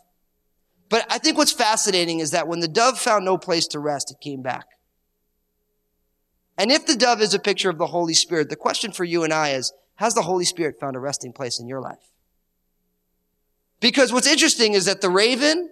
But 0.90 1.06
I 1.10 1.18
think 1.18 1.38
what's 1.38 1.52
fascinating 1.52 2.20
is 2.20 2.32
that 2.32 2.48
when 2.48 2.60
the 2.60 2.68
dove 2.68 3.00
found 3.00 3.24
no 3.24 3.38
place 3.38 3.68
to 3.68 3.80
rest, 3.80 4.12
it 4.12 4.20
came 4.22 4.42
back. 4.42 4.66
And 6.58 6.72
if 6.72 6.86
the 6.86 6.96
dove 6.96 7.22
is 7.22 7.34
a 7.34 7.40
picture 7.40 7.70
of 7.70 7.78
the 7.78 7.88
Holy 7.88 8.14
Spirit, 8.14 8.50
the 8.50 8.56
question 8.56 8.92
for 8.92 9.04
you 9.04 9.24
and 9.24 9.34
I 9.34 9.52
is, 9.52 9.72
has 9.96 10.14
the 10.14 10.24
Holy 10.24 10.46
Spirit 10.46 10.80
found 10.80 10.96
a 10.96 11.00
resting 11.00 11.32
place 11.32 11.60
in 11.60 11.68
your 11.68 11.80
life? 11.80 12.12
Because 13.80 14.12
what's 14.12 14.28
interesting 14.28 14.74
is 14.74 14.86
that 14.86 15.02
the 15.02 15.10
raven 15.10 15.70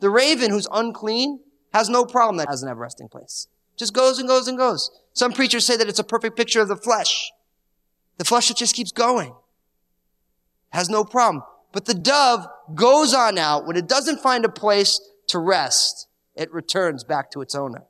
the 0.00 0.10
raven 0.10 0.50
who's 0.50 0.66
unclean 0.72 1.40
has 1.72 1.88
no 1.88 2.04
problem 2.04 2.38
that 2.38 2.48
doesn't 2.48 2.66
have 2.66 2.78
a 2.78 2.80
resting 2.80 3.08
place. 3.08 3.46
Just 3.76 3.94
goes 3.94 4.18
and 4.18 4.26
goes 4.26 4.48
and 4.48 4.58
goes. 4.58 4.90
Some 5.12 5.32
preachers 5.32 5.64
say 5.64 5.76
that 5.76 5.88
it's 5.88 5.98
a 5.98 6.04
perfect 6.04 6.36
picture 6.36 6.60
of 6.60 6.68
the 6.68 6.76
flesh. 6.76 7.30
The 8.18 8.24
flesh 8.24 8.48
that 8.48 8.56
just 8.56 8.74
keeps 8.74 8.92
going. 8.92 9.34
Has 10.70 10.88
no 10.88 11.04
problem. 11.04 11.44
But 11.72 11.86
the 11.86 11.94
dove 11.94 12.46
goes 12.74 13.14
on 13.14 13.38
out. 13.38 13.66
When 13.66 13.76
it 13.76 13.88
doesn't 13.88 14.20
find 14.20 14.44
a 14.44 14.48
place 14.48 15.00
to 15.28 15.38
rest, 15.38 16.08
it 16.34 16.52
returns 16.52 17.04
back 17.04 17.30
to 17.32 17.40
its 17.40 17.54
owner. 17.54 17.84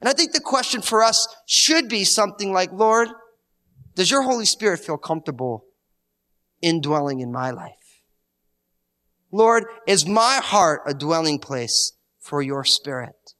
And 0.00 0.08
I 0.08 0.12
think 0.12 0.32
the 0.32 0.40
question 0.40 0.80
for 0.80 1.02
us 1.02 1.28
should 1.46 1.88
be 1.88 2.04
something 2.04 2.52
like, 2.52 2.72
Lord, 2.72 3.08
does 3.94 4.10
your 4.10 4.22
Holy 4.22 4.44
Spirit 4.44 4.80
feel 4.80 4.96
comfortable 4.96 5.64
indwelling 6.62 7.20
in 7.20 7.32
my 7.32 7.50
life? 7.50 7.74
Lord, 9.30 9.64
is 9.86 10.06
my 10.06 10.40
heart 10.42 10.82
a 10.86 10.94
dwelling 10.94 11.38
place 11.38 11.92
for 12.20 12.40
your 12.40 12.64
spirit? 12.64 13.34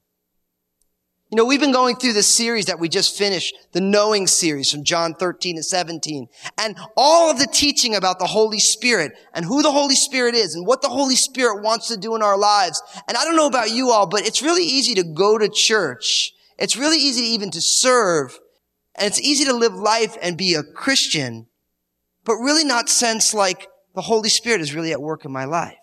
You 1.30 1.36
know, 1.36 1.44
we've 1.44 1.60
been 1.60 1.72
going 1.72 1.96
through 1.96 2.14
this 2.14 2.34
series 2.34 2.66
that 2.66 2.80
we 2.80 2.88
just 2.88 3.18
finished, 3.18 3.54
the 3.72 3.82
knowing 3.82 4.26
series 4.26 4.72
from 4.72 4.82
John 4.82 5.12
13 5.12 5.56
and 5.56 5.64
17. 5.64 6.26
And 6.56 6.74
all 6.96 7.30
of 7.30 7.38
the 7.38 7.46
teaching 7.46 7.94
about 7.94 8.18
the 8.18 8.26
Holy 8.26 8.58
Spirit 8.58 9.12
and 9.34 9.44
who 9.44 9.62
the 9.62 9.70
Holy 9.70 9.94
Spirit 9.94 10.34
is 10.34 10.54
and 10.54 10.66
what 10.66 10.80
the 10.80 10.88
Holy 10.88 11.16
Spirit 11.16 11.62
wants 11.62 11.88
to 11.88 11.98
do 11.98 12.16
in 12.16 12.22
our 12.22 12.38
lives. 12.38 12.82
And 13.06 13.14
I 13.18 13.24
don't 13.24 13.36
know 13.36 13.46
about 13.46 13.70
you 13.70 13.90
all, 13.90 14.06
but 14.06 14.26
it's 14.26 14.40
really 14.40 14.64
easy 14.64 14.94
to 14.94 15.02
go 15.02 15.36
to 15.36 15.50
church. 15.50 16.32
It's 16.58 16.78
really 16.78 16.96
easy 16.96 17.24
even 17.24 17.50
to 17.50 17.60
serve. 17.60 18.38
And 18.94 19.06
it's 19.06 19.20
easy 19.20 19.44
to 19.44 19.52
live 19.52 19.74
life 19.74 20.16
and 20.22 20.38
be 20.38 20.54
a 20.54 20.62
Christian, 20.62 21.46
but 22.24 22.36
really 22.36 22.64
not 22.64 22.88
sense 22.88 23.34
like 23.34 23.66
the 23.94 24.00
Holy 24.00 24.30
Spirit 24.30 24.62
is 24.62 24.74
really 24.74 24.92
at 24.92 25.02
work 25.02 25.26
in 25.26 25.32
my 25.32 25.44
life. 25.44 25.77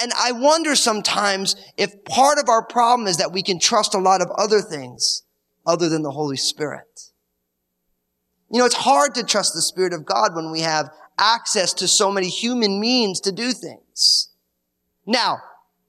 And 0.00 0.12
I 0.18 0.32
wonder 0.32 0.74
sometimes 0.74 1.56
if 1.76 2.04
part 2.04 2.38
of 2.38 2.48
our 2.48 2.64
problem 2.64 3.06
is 3.06 3.18
that 3.18 3.32
we 3.32 3.42
can 3.42 3.58
trust 3.58 3.94
a 3.94 3.98
lot 3.98 4.22
of 4.22 4.30
other 4.30 4.60
things 4.60 5.22
other 5.66 5.88
than 5.88 6.02
the 6.02 6.10
Holy 6.10 6.36
Spirit. 6.36 7.12
You 8.50 8.58
know, 8.58 8.66
it's 8.66 8.74
hard 8.74 9.14
to 9.14 9.24
trust 9.24 9.54
the 9.54 9.62
Spirit 9.62 9.92
of 9.92 10.04
God 10.04 10.34
when 10.34 10.50
we 10.50 10.60
have 10.60 10.90
access 11.18 11.74
to 11.74 11.86
so 11.86 12.10
many 12.10 12.28
human 12.28 12.80
means 12.80 13.20
to 13.20 13.32
do 13.32 13.52
things. 13.52 14.30
Now, 15.06 15.38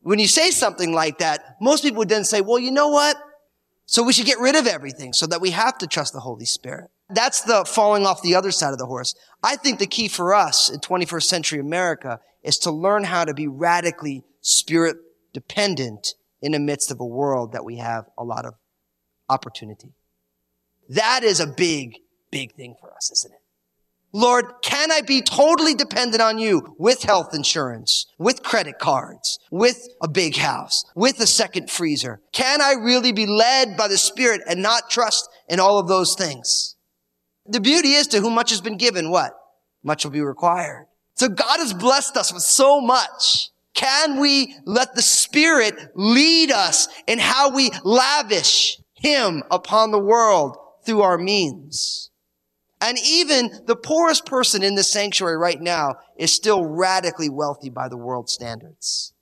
when 0.02 0.20
you 0.20 0.28
say 0.28 0.52
something 0.52 0.94
like 0.94 1.20
that, 1.20 1.58
most 1.62 1.84
people 1.84 2.00
would 2.00 2.10
then 2.10 2.26
say, 2.26 2.42
well, 2.42 2.60
you 2.60 2.72
know 2.72 2.90
what? 2.90 3.18
So 3.86 4.04
we 4.04 4.14
should 4.14 4.26
get 4.26 4.40
rid 4.40 4.56
of 4.56 4.68
everything 4.68 5.14
so 5.14 5.26
that 5.28 5.42
we 5.42 5.52
have 5.52 5.78
to 5.80 5.88
trust 5.88 6.14
the 6.14 6.20
Holy 6.20 6.46
Spirit. 6.46 6.90
That's 7.14 7.42
the 7.42 7.66
falling 7.66 8.06
off 8.06 8.22
the 8.22 8.36
other 8.36 8.52
side 8.52 8.72
of 8.72 8.78
the 8.78 8.86
horse. 8.86 9.16
I 9.44 9.56
think 9.56 9.80
the 9.80 9.88
key 9.88 10.08
for 10.08 10.34
us 10.34 10.70
in 10.70 10.80
21st 10.80 11.24
century 11.24 11.60
America 11.60 12.20
is 12.44 12.58
to 12.60 12.72
learn 12.72 13.04
how 13.04 13.26
to 13.26 13.34
be 13.34 13.48
radically 13.48 14.24
spirit 14.42 14.98
dependent 15.34 16.16
in 16.42 16.54
the 16.54 16.60
midst 16.60 16.92
of 16.92 17.00
a 17.00 17.06
world 17.06 17.54
that 17.54 17.64
we 17.64 17.78
have 17.78 18.06
a 18.18 18.24
lot 18.24 18.46
of 18.46 18.56
opportunity. 19.30 19.94
That 20.90 21.24
is 21.24 21.40
a 21.40 21.48
big, 21.48 21.98
big 22.32 22.54
thing 22.54 22.76
for 22.80 22.94
us, 22.94 23.12
isn't 23.12 23.32
it? 23.32 23.42
Lord, 24.14 24.46
can 24.62 24.92
I 24.92 25.02
be 25.02 25.22
totally 25.22 25.74
dependent 25.74 26.22
on 26.22 26.38
you 26.38 26.76
with 26.78 27.04
health 27.04 27.34
insurance, 27.34 28.08
with 28.18 28.44
credit 28.44 28.78
cards, 28.78 29.40
with 29.52 29.88
a 30.04 30.10
big 30.10 30.36
house, 30.36 30.84
with 30.96 31.18
a 31.22 31.28
second 31.28 31.70
freezer? 31.70 32.20
Can 32.34 32.62
I 32.62 32.74
really 32.74 33.14
be 33.14 33.26
led 33.26 33.78
by 33.78 33.88
the 33.88 33.98
Spirit 33.98 34.42
and 34.50 34.62
not 34.62 34.90
trust 34.90 35.30
in 35.48 35.62
all 35.62 35.80
of 35.80 35.88
those 35.88 36.16
things? 36.16 36.76
The 37.52 37.60
beauty 37.60 37.90
is 37.90 38.08
to 38.08 38.22
whom 38.22 38.36
much 38.36 38.52
has 38.52 38.62
been 38.62 38.78
given, 38.78 39.12
what? 39.12 39.34
Much 39.84 40.06
will 40.06 40.12
be 40.12 40.22
required. 40.22 40.88
So 41.16 41.28
God 41.28 41.60
has 41.60 41.74
blessed 41.74 42.16
us 42.16 42.32
with 42.32 42.44
so 42.44 42.80
much. 42.80 43.50
Can 43.74 44.22
we 44.22 44.56
let 44.66 44.96
the 44.96 45.02
Spirit 45.02 45.76
lead 45.94 46.50
us 46.50 46.88
in 47.08 47.20
how 47.20 47.54
we 47.54 47.72
lavish 47.84 48.78
Him 48.94 49.44
upon 49.52 49.92
the 49.92 50.00
world 50.00 50.56
through 50.86 51.02
our 51.02 51.18
means? 51.18 52.10
And 52.80 52.98
even 53.04 53.52
the 53.66 53.76
poorest 53.76 54.26
person 54.26 54.64
in 54.64 54.76
the 54.76 54.84
sanctuary 54.84 55.38
right 55.38 55.60
now 55.60 55.96
is 56.16 56.34
still 56.34 56.64
radically 56.66 57.30
wealthy 57.30 57.70
by 57.70 57.90
the 57.90 57.98
world 57.98 58.30
standards. 58.30 59.14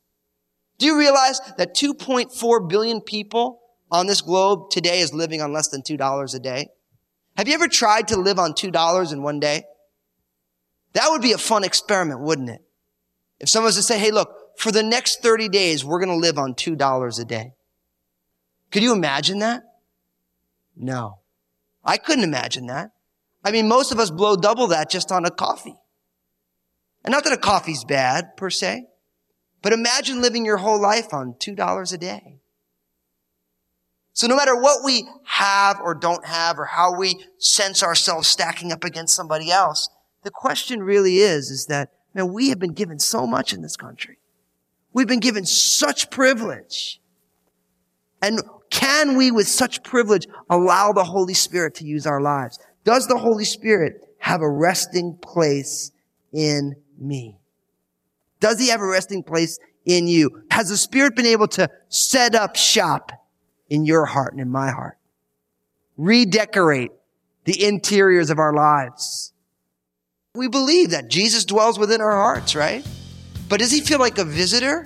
Do 0.77 0.85
you 0.85 0.99
realize 0.99 1.41
that 1.57 1.75
2.4 1.75 2.69
billion 2.69 3.01
people 3.01 3.59
on 3.91 4.05
this 4.05 4.21
globe 4.21 4.69
today 4.69 4.99
is 4.99 5.15
living 5.15 5.41
on 5.41 5.51
less 5.51 5.69
than 5.69 5.81
$2 5.81 6.35
a 6.35 6.39
day? 6.39 6.67
Have 7.39 7.47
you 7.47 7.53
ever 7.53 7.69
tried 7.69 8.09
to 8.09 8.19
live 8.19 8.37
on 8.37 8.51
$2 8.51 9.13
in 9.13 9.23
one 9.23 9.39
day? 9.39 9.63
That 10.91 11.07
would 11.09 11.21
be 11.21 11.31
a 11.31 11.37
fun 11.37 11.63
experiment, 11.63 12.19
wouldn't 12.19 12.49
it? 12.49 12.61
If 13.39 13.47
someone 13.47 13.69
was 13.69 13.77
to 13.77 13.81
say, 13.81 13.97
hey, 13.97 14.11
look, 14.11 14.57
for 14.57 14.73
the 14.73 14.83
next 14.83 15.21
30 15.21 15.47
days, 15.47 15.85
we're 15.85 16.01
going 16.01 16.09
to 16.09 16.17
live 16.17 16.37
on 16.37 16.53
$2 16.53 17.21
a 17.21 17.23
day. 17.23 17.53
Could 18.71 18.83
you 18.83 18.91
imagine 18.91 19.39
that? 19.39 19.63
No. 20.75 21.19
I 21.85 21.95
couldn't 21.95 22.25
imagine 22.25 22.67
that. 22.67 22.91
I 23.41 23.51
mean, 23.51 23.69
most 23.69 23.93
of 23.93 23.99
us 23.99 24.11
blow 24.11 24.35
double 24.35 24.67
that 24.67 24.89
just 24.89 25.09
on 25.09 25.23
a 25.23 25.31
coffee. 25.31 25.79
And 27.05 27.13
not 27.13 27.23
that 27.23 27.31
a 27.31 27.37
coffee's 27.37 27.85
bad 27.85 28.35
per 28.35 28.49
se, 28.49 28.83
but 29.61 29.71
imagine 29.71 30.21
living 30.21 30.43
your 30.43 30.57
whole 30.57 30.81
life 30.81 31.13
on 31.13 31.35
$2 31.35 31.93
a 31.93 31.97
day. 31.97 32.38
So 34.19 34.27
no 34.27 34.35
matter 34.35 34.53
what 34.53 34.83
we 34.83 35.07
have 35.23 35.79
or 35.79 35.95
don't 35.95 36.25
have 36.25 36.59
or 36.59 36.65
how 36.65 36.93
we 36.93 37.23
sense 37.37 37.81
ourselves 37.81 38.27
stacking 38.27 38.73
up 38.73 38.83
against 38.83 39.15
somebody 39.15 39.49
else, 39.49 39.89
the 40.23 40.29
question 40.29 40.83
really 40.83 41.19
is, 41.19 41.49
is 41.49 41.67
that, 41.67 41.93
man, 42.13 42.33
we 42.33 42.49
have 42.49 42.59
been 42.59 42.73
given 42.73 42.99
so 42.99 43.25
much 43.25 43.53
in 43.53 43.61
this 43.61 43.77
country. 43.77 44.17
We've 44.91 45.07
been 45.07 45.21
given 45.21 45.45
such 45.45 46.11
privilege. 46.11 46.99
And 48.21 48.41
can 48.69 49.15
we, 49.15 49.31
with 49.31 49.47
such 49.47 49.83
privilege, 49.83 50.27
allow 50.49 50.91
the 50.91 51.05
Holy 51.05 51.33
Spirit 51.33 51.75
to 51.75 51.85
use 51.85 52.05
our 52.05 52.19
lives? 52.19 52.59
Does 52.83 53.07
the 53.07 53.19
Holy 53.19 53.45
Spirit 53.45 54.05
have 54.17 54.41
a 54.41 54.51
resting 54.51 55.17
place 55.21 55.93
in 56.33 56.75
me? 56.99 57.37
Does 58.41 58.59
he 58.59 58.67
have 58.67 58.81
a 58.81 58.85
resting 58.85 59.23
place 59.23 59.59
in 59.85 60.07
you? 60.07 60.43
Has 60.51 60.67
the 60.67 60.75
Spirit 60.75 61.15
been 61.15 61.25
able 61.25 61.47
to 61.47 61.69
set 61.87 62.35
up 62.35 62.57
shop 62.57 63.13
in 63.69 63.85
your 63.85 64.05
heart 64.05 64.33
and 64.33 64.41
in 64.41 64.49
my 64.49 64.71
heart? 64.71 64.97
Redecorate 65.97 66.91
the 67.45 67.63
interiors 67.63 68.29
of 68.29 68.39
our 68.39 68.53
lives. 68.53 69.33
We 70.35 70.47
believe 70.47 70.91
that 70.91 71.09
Jesus 71.09 71.45
dwells 71.45 71.79
within 71.79 72.01
our 72.01 72.11
hearts, 72.11 72.55
right? 72.55 72.85
But 73.49 73.59
does 73.59 73.71
he 73.71 73.81
feel 73.81 73.99
like 73.99 74.17
a 74.17 74.23
visitor 74.23 74.85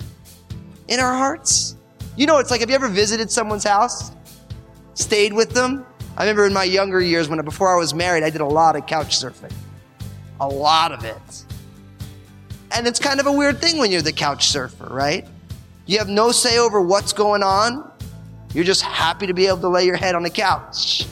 in 0.88 1.00
our 1.00 1.14
hearts? 1.14 1.76
You 2.16 2.26
know, 2.26 2.38
it's 2.38 2.50
like, 2.50 2.60
have 2.60 2.70
you 2.70 2.74
ever 2.74 2.88
visited 2.88 3.30
someone's 3.30 3.64
house? 3.64 4.12
Stayed 4.94 5.32
with 5.32 5.50
them? 5.50 5.84
I 6.16 6.22
remember 6.22 6.46
in 6.46 6.52
my 6.52 6.64
younger 6.64 7.00
years 7.00 7.28
when 7.28 7.44
before 7.44 7.74
I 7.74 7.78
was 7.78 7.92
married, 7.92 8.22
I 8.22 8.30
did 8.30 8.40
a 8.40 8.46
lot 8.46 8.76
of 8.76 8.86
couch 8.86 9.18
surfing. 9.18 9.52
A 10.40 10.48
lot 10.48 10.92
of 10.92 11.04
it. 11.04 11.44
And 12.70 12.86
it's 12.86 12.98
kind 12.98 13.20
of 13.20 13.26
a 13.26 13.32
weird 13.32 13.60
thing 13.60 13.78
when 13.78 13.92
you're 13.92 14.02
the 14.02 14.12
couch 14.12 14.48
surfer, 14.48 14.86
right? 14.86 15.26
You 15.86 15.98
have 15.98 16.08
no 16.08 16.32
say 16.32 16.58
over 16.58 16.80
what's 16.80 17.12
going 17.12 17.42
on. 17.42 17.90
You're 18.54 18.62
just 18.62 18.82
happy 18.82 19.26
to 19.26 19.34
be 19.34 19.48
able 19.48 19.58
to 19.58 19.68
lay 19.68 19.84
your 19.84 19.96
head 19.96 20.14
on 20.14 20.22
the 20.22 20.30
couch. 20.30 21.06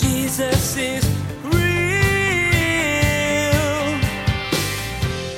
Jesus 0.00 0.76
is 0.76 1.04
real. 1.42 1.56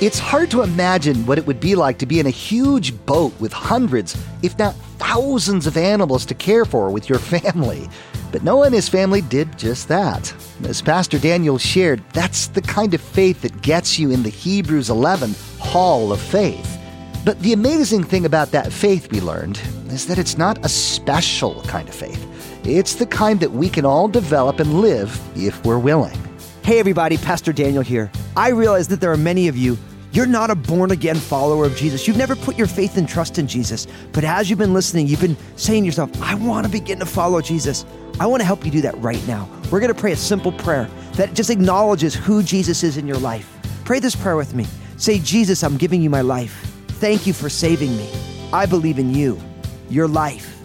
It's 0.03 0.19
hard 0.19 0.51
to 0.51 0.61
imagine 0.61 1.25
what 1.25 1.39
it 1.39 1.47
would 1.47 1.61
be 1.61 1.75
like 1.77 1.97
to 1.99 2.07
be 2.07 2.21
in 2.21 2.27
a 2.27 2.31
huge 2.31 2.95
boat 3.07 3.33
with 3.41 3.55
hundreds, 3.55 4.23
if 4.43 4.59
not 4.59 4.75
thousands 4.99 5.67
of 5.67 5.79
animals 5.79 6.27
to 6.27 6.35
care 6.35 6.67
for 6.67 6.91
with 6.91 7.09
your 7.09 7.19
family. 7.19 7.89
But 8.31 8.43
Noah 8.43 8.67
and 8.67 8.75
his 8.75 8.91
family 8.91 9.23
did 9.23 9.57
just 9.57 9.89
that. 9.89 10.35
As 10.65 10.83
Pastor 10.83 11.19
Daniel 11.19 11.57
shared, 11.57 12.03
that's 12.13 12.49
the 12.49 12.61
kind 12.61 12.93
of 12.93 13.01
faith 13.01 13.41
that 13.41 13.63
gets 13.63 13.99
you 13.99 14.11
in 14.11 14.23
the 14.23 14.29
Hebrews 14.29 14.91
11 14.91 15.35
Hall 15.59 16.13
of 16.13 16.21
Faith. 16.21 16.78
But 17.29 17.41
the 17.41 17.53
amazing 17.53 18.05
thing 18.05 18.25
about 18.25 18.53
that 18.53 18.73
faith 18.73 19.13
we 19.13 19.21
learned 19.21 19.61
is 19.89 20.07
that 20.07 20.17
it's 20.17 20.39
not 20.39 20.65
a 20.65 20.69
special 20.71 21.61
kind 21.65 21.87
of 21.87 21.95
faith. 21.95 22.27
It's 22.65 22.95
the 22.95 23.05
kind 23.05 23.39
that 23.41 23.51
we 23.51 23.69
can 23.69 23.85
all 23.85 24.09
develop 24.09 24.61
and 24.61 24.81
live 24.81 25.21
if 25.37 25.63
we're 25.63 25.79
willing. 25.79 26.19
Hey, 26.65 26.79
everybody, 26.79 27.19
Pastor 27.19 27.53
Daniel 27.53 27.83
here. 27.83 28.11
I 28.35 28.49
realize 28.49 28.89
that 28.89 29.03
there 29.03 29.13
are 29.13 29.19
many 29.19 29.47
of 29.47 29.59
you, 29.59 29.77
you're 30.11 30.25
not 30.25 30.49
a 30.49 30.55
born 30.55 30.91
again 30.91 31.17
follower 31.17 31.67
of 31.67 31.77
Jesus. 31.77 32.09
You've 32.09 32.17
never 32.17 32.35
put 32.35 32.57
your 32.57 32.67
faith 32.67 32.97
and 32.97 33.07
trust 33.07 33.39
in 33.39 33.47
Jesus. 33.47 33.87
But 34.13 34.25
as 34.25 34.49
you've 34.49 34.59
been 34.59 34.73
listening, 34.73 35.07
you've 35.07 35.21
been 35.21 35.37
saying 35.57 35.83
to 35.83 35.87
yourself, 35.87 36.11
I 36.23 36.35
want 36.35 36.65
to 36.65 36.73
begin 36.73 36.99
to 37.01 37.05
follow 37.05 37.43
Jesus. 37.43 37.85
I 38.19 38.25
want 38.25 38.41
to 38.41 38.47
help 38.47 38.65
you 38.65 38.71
do 38.71 38.81
that 38.81 38.97
right 39.03 39.23
now. 39.29 39.47
We're 39.71 39.81
going 39.81 39.93
to 39.93 40.01
pray 40.01 40.13
a 40.13 40.17
simple 40.17 40.53
prayer 40.53 40.89
that 41.17 41.35
just 41.35 41.51
acknowledges 41.51 42.15
who 42.15 42.43
Jesus 42.43 42.83
is 42.83 42.97
in 42.97 43.07
your 43.07 43.19
life. 43.19 43.55
Pray 43.85 43.99
this 43.99 44.17
prayer 44.17 44.37
with 44.37 44.55
me. 44.55 44.67
Say, 44.97 45.19
Jesus, 45.19 45.63
I'm 45.63 45.77
giving 45.77 46.01
you 46.01 46.09
my 46.09 46.23
life. 46.23 46.68
Thank 46.99 47.29
you 47.29 47.33
for 47.33 47.49
saving 47.49 47.97
me. 47.97 48.11
I 48.53 48.67
believe 48.67 48.99
in 48.99 49.15
you, 49.15 49.41
your 49.89 50.09
life, 50.09 50.61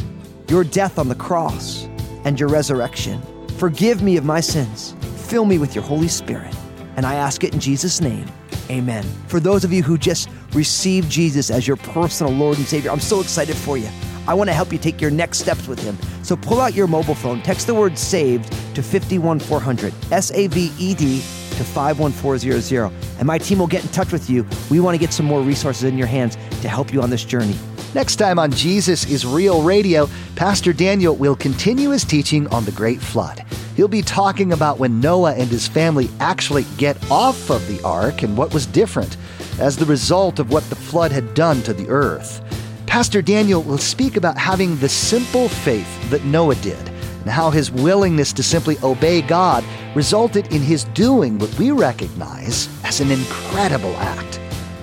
your 0.47 0.63
death 0.63 0.97
on 0.97 1.07
the 1.07 1.13
cross, 1.13 1.83
and 2.25 2.39
your 2.39 2.49
resurrection. 2.49 3.21
Forgive 3.59 4.01
me 4.01 4.17
of 4.17 4.25
my 4.25 4.39
sins. 4.39 4.95
Fill 5.27 5.45
me 5.45 5.59
with 5.59 5.75
your 5.75 5.83
Holy 5.83 6.07
Spirit. 6.07 6.51
And 6.97 7.05
I 7.05 7.13
ask 7.13 7.43
it 7.43 7.53
in 7.53 7.59
Jesus' 7.59 8.01
name. 8.01 8.25
Amen. 8.71 9.03
For 9.27 9.39
those 9.39 9.63
of 9.63 9.71
you 9.71 9.83
who 9.83 9.95
just 9.95 10.27
received 10.53 11.07
Jesus 11.07 11.51
as 11.51 11.67
your 11.67 11.77
personal 11.77 12.33
Lord 12.33 12.57
and 12.57 12.65
Savior, 12.65 12.89
I'm 12.89 12.99
so 12.99 13.21
excited 13.21 13.55
for 13.55 13.77
you. 13.77 13.89
I 14.25 14.33
want 14.33 14.49
to 14.49 14.55
help 14.55 14.73
you 14.73 14.79
take 14.79 14.99
your 14.99 15.11
next 15.11 15.37
steps 15.37 15.67
with 15.67 15.77
Him. 15.77 15.95
So 16.23 16.35
pull 16.35 16.59
out 16.59 16.73
your 16.73 16.87
mobile 16.87 17.13
phone, 17.13 17.43
text 17.43 17.67
the 17.67 17.75
word 17.75 17.95
saved 17.95 18.51
to 18.73 18.81
51400, 18.81 19.93
S 20.11 20.31
A 20.31 20.47
V 20.47 20.71
E 20.79 20.95
D 20.95 21.17
to 21.17 21.63
51400, 21.63 22.91
and 23.17 23.25
my 23.27 23.37
team 23.37 23.59
will 23.59 23.67
get 23.67 23.83
in 23.83 23.89
touch 23.89 24.11
with 24.11 24.29
you. 24.29 24.45
We 24.69 24.79
want 24.79 24.95
to 24.95 24.99
get 24.99 25.13
some 25.13 25.25
more 25.25 25.41
resources 25.41 25.83
in 25.83 25.97
your 25.97 26.07
hands 26.07 26.35
to 26.61 26.69
help 26.69 26.93
you 26.93 27.01
on 27.01 27.09
this 27.09 27.23
journey. 27.23 27.55
Next 27.93 28.15
time 28.15 28.39
on 28.39 28.51
Jesus 28.51 29.05
is 29.05 29.25
Real 29.25 29.61
Radio, 29.61 30.09
Pastor 30.35 30.73
Daniel 30.73 31.15
will 31.15 31.35
continue 31.35 31.91
his 31.91 32.03
teaching 32.03 32.47
on 32.47 32.65
the 32.65 32.71
Great 32.71 32.99
Flood. 32.99 33.45
He'll 33.75 33.87
be 33.87 34.01
talking 34.01 34.53
about 34.53 34.79
when 34.79 34.99
Noah 34.99 35.33
and 35.33 35.49
his 35.49 35.67
family 35.67 36.09
actually 36.19 36.65
get 36.77 36.97
off 37.11 37.49
of 37.49 37.67
the 37.67 37.81
ark 37.83 38.23
and 38.23 38.37
what 38.37 38.53
was 38.53 38.65
different 38.65 39.17
as 39.59 39.77
the 39.77 39.85
result 39.85 40.39
of 40.39 40.51
what 40.51 40.63
the 40.69 40.75
flood 40.75 41.11
had 41.11 41.33
done 41.33 41.61
to 41.63 41.73
the 41.73 41.89
earth. 41.89 42.41
Pastor 42.87 43.21
Daniel 43.21 43.63
will 43.63 43.77
speak 43.77 44.17
about 44.17 44.37
having 44.37 44.77
the 44.77 44.89
simple 44.89 45.49
faith 45.49 46.09
that 46.09 46.23
Noah 46.25 46.55
did 46.55 46.92
and 47.23 47.31
how 47.31 47.49
his 47.49 47.71
willingness 47.71 48.31
to 48.33 48.43
simply 48.43 48.77
obey 48.83 49.21
God 49.21 49.63
resulted 49.95 50.53
in 50.53 50.61
his 50.61 50.83
doing 50.83 51.39
what 51.39 51.57
we 51.57 51.71
recognize 51.71 52.69
as 52.83 52.99
an 52.99 53.09
incredible 53.11 53.95
act. 53.97 54.39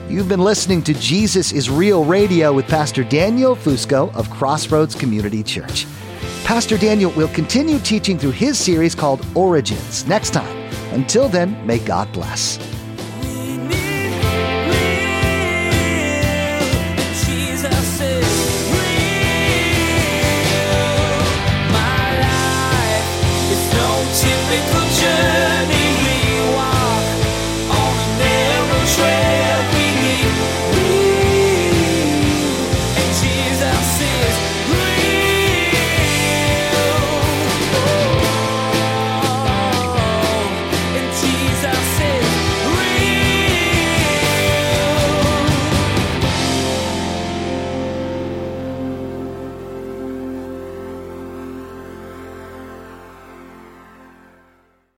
You've 0.08 0.28
been 0.28 0.40
listening 0.40 0.82
to 0.82 0.94
Jesus 0.94 1.52
is 1.52 1.70
Real 1.70 2.04
Radio 2.04 2.52
with 2.52 2.66
Pastor 2.66 3.04
Daniel 3.04 3.54
Fusco 3.54 4.12
of 4.14 4.28
Crossroads 4.30 4.94
Community 4.94 5.42
Church. 5.42 5.86
Pastor 6.44 6.76
Daniel 6.76 7.12
will 7.12 7.28
continue 7.28 7.78
teaching 7.78 8.18
through 8.18 8.32
his 8.32 8.58
series 8.58 8.94
called 8.94 9.24
Origins 9.36 10.04
next 10.06 10.30
time. 10.30 10.56
Until 10.92 11.28
then, 11.28 11.64
may 11.64 11.78
God 11.78 12.12
bless. 12.12 12.58